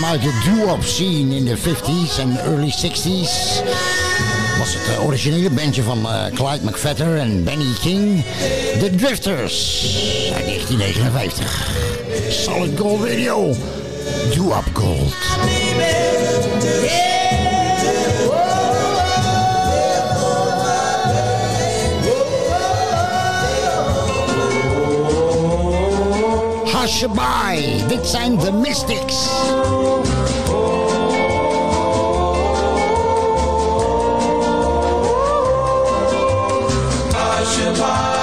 Uit 0.08 0.22
de 0.22 0.40
doo-wop 0.46 0.84
scene 0.84 1.36
in 1.36 1.46
de 1.46 1.58
50s 1.58 2.20
en 2.20 2.38
early 2.40 2.72
60s. 2.72 3.64
Was 4.58 4.74
het 4.74 4.96
eh, 4.96 5.06
originele 5.06 5.50
bandje 5.50 5.84
van 5.84 6.06
eh, 6.06 6.26
Clyde 6.34 6.66
McFetter 6.66 7.18
en 7.18 7.44
Benny 7.44 7.74
King. 7.82 8.24
The 8.80 8.96
Drifters 8.96 9.86
uit 10.36 10.46
1959. 10.46 11.72
Solid 12.30 12.80
Gold 12.80 13.04
Radio. 13.04 13.54
Doo-wop 14.36 14.66
Gold. 14.74 15.14
Hushaby, 26.82 27.88
dit 27.88 28.08
zijn 28.08 28.38
de 28.38 28.52
Mystics. 28.52 29.30
while. 37.74 38.17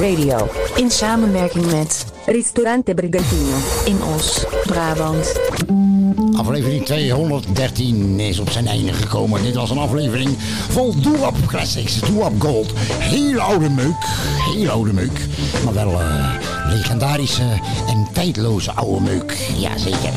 Radio. 0.00 0.48
In 0.76 0.90
samenwerking 0.90 1.70
met 1.70 2.04
Ristorante 2.26 2.94
Brigantino 2.94 3.56
in 3.84 3.98
Os, 4.14 4.44
Brabant. 4.66 5.40
Aflevering 6.36 6.84
213 6.84 8.20
is 8.20 8.38
op 8.38 8.50
zijn 8.50 8.66
einde 8.66 8.92
gekomen. 8.92 9.42
Dit 9.42 9.54
was 9.54 9.70
een 9.70 9.78
aflevering 9.78 10.30
vol 10.68 11.00
Doe-Up 11.00 11.46
Classics, 11.46 12.00
Doe-Up 12.00 12.32
Gold. 12.38 12.72
Heel 12.98 13.40
oude 13.40 13.68
meuk, 13.68 14.04
heel 14.54 14.70
oude 14.70 14.92
meuk. 14.92 15.26
Maar 15.64 15.74
wel 15.74 16.00
eh, 16.00 16.34
legendarische 16.68 17.60
en 17.88 18.06
tijdloze 18.12 18.72
oude 18.72 19.00
meuk. 19.00 19.36
Jazeker. 19.56 20.12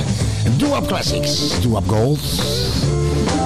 Doe-Up 0.58 0.88
Classics, 0.88 1.62
Doe-Up 1.62 1.90
Gold. 1.90 2.20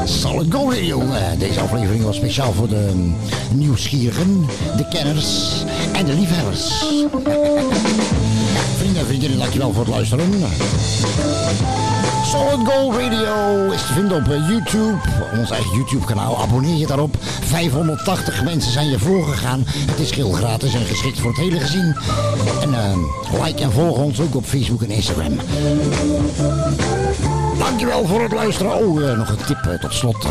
Solid 0.06 0.54
Gold 0.54 0.74
Radio. 0.74 1.04
Deze 1.38 1.60
aflevering 1.60 2.04
was 2.04 2.16
speciaal 2.16 2.54
voor 2.54 2.68
de 2.68 2.92
mm, 2.96 3.16
nieuwsgierigen, 3.54 4.46
de 4.78 4.88
kenners 4.88 5.55
en 5.98 6.06
de 6.06 6.14
liefhebbers. 6.14 6.84
Vrienden 8.78 9.00
en 9.02 9.06
vriendinnen, 9.06 9.40
dankjewel 9.40 9.74
voor 9.74 9.86
het 9.86 9.94
luisteren. 9.94 10.30
Solid 12.26 12.68
Gold 12.68 12.96
Radio 12.96 13.72
is 13.72 13.82
te 13.82 13.94
vinden 13.94 14.18
op 14.18 14.28
eh, 14.30 14.50
YouTube, 14.50 14.98
ons 15.38 15.52
eigen 15.52 15.76
YouTube 15.76 16.06
kanaal. 16.06 16.42
Abonneer 16.42 16.76
je 16.76 16.88
daarop. 16.88 17.16
580 17.20 18.44
mensen 18.44 18.72
zijn 18.72 18.90
je 18.90 19.00
voorgegaan. 19.00 19.64
Het 19.66 20.00
is 20.00 20.12
heel 20.12 20.32
gratis 20.32 20.74
en 20.74 20.86
geschikt 20.86 21.20
voor 21.20 21.30
het 21.30 21.40
hele 21.40 21.60
gezin. 21.60 21.96
En 22.62 22.74
eh, 22.74 23.44
like 23.44 23.64
en 23.64 23.72
volg 23.72 23.98
ons 23.98 24.20
ook 24.20 24.36
op 24.36 24.46
Facebook 24.46 24.82
en 24.82 24.90
Instagram. 24.90 25.40
Dankjewel 27.58 28.06
voor 28.06 28.22
het 28.22 28.34
luisteren. 28.34 28.76
Oh, 28.76 29.10
eh, 29.10 29.18
nog 29.18 29.30
een 29.30 29.46
tip 29.46 29.78
tot 29.82 29.94
slot. 29.94 30.28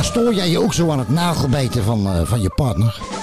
stoor 0.00 0.34
jij 0.34 0.50
je 0.50 0.58
ook 0.58 0.74
zo 0.74 0.90
aan 0.90 0.98
het 0.98 1.08
nagelbijten 1.08 1.84
van, 1.84 2.26
van 2.26 2.40
je 2.40 2.50
partner? 2.54 3.15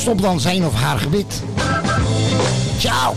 Verstop 0.00 0.22
dan 0.22 0.40
zijn 0.40 0.64
of 0.64 0.74
haar 0.74 0.98
gebit. 0.98 1.42
Ciao. 2.78 3.14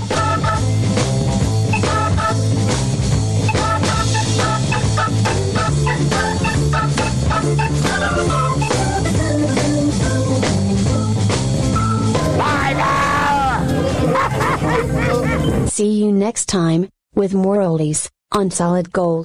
See 15.65 15.97
you 15.99 16.11
next 16.11 16.45
time 16.47 16.87
with 17.13 17.33
more 17.33 17.61
oldies 17.61 18.09
on 18.35 18.51
Solid 18.51 18.87
Gold. 18.91 19.21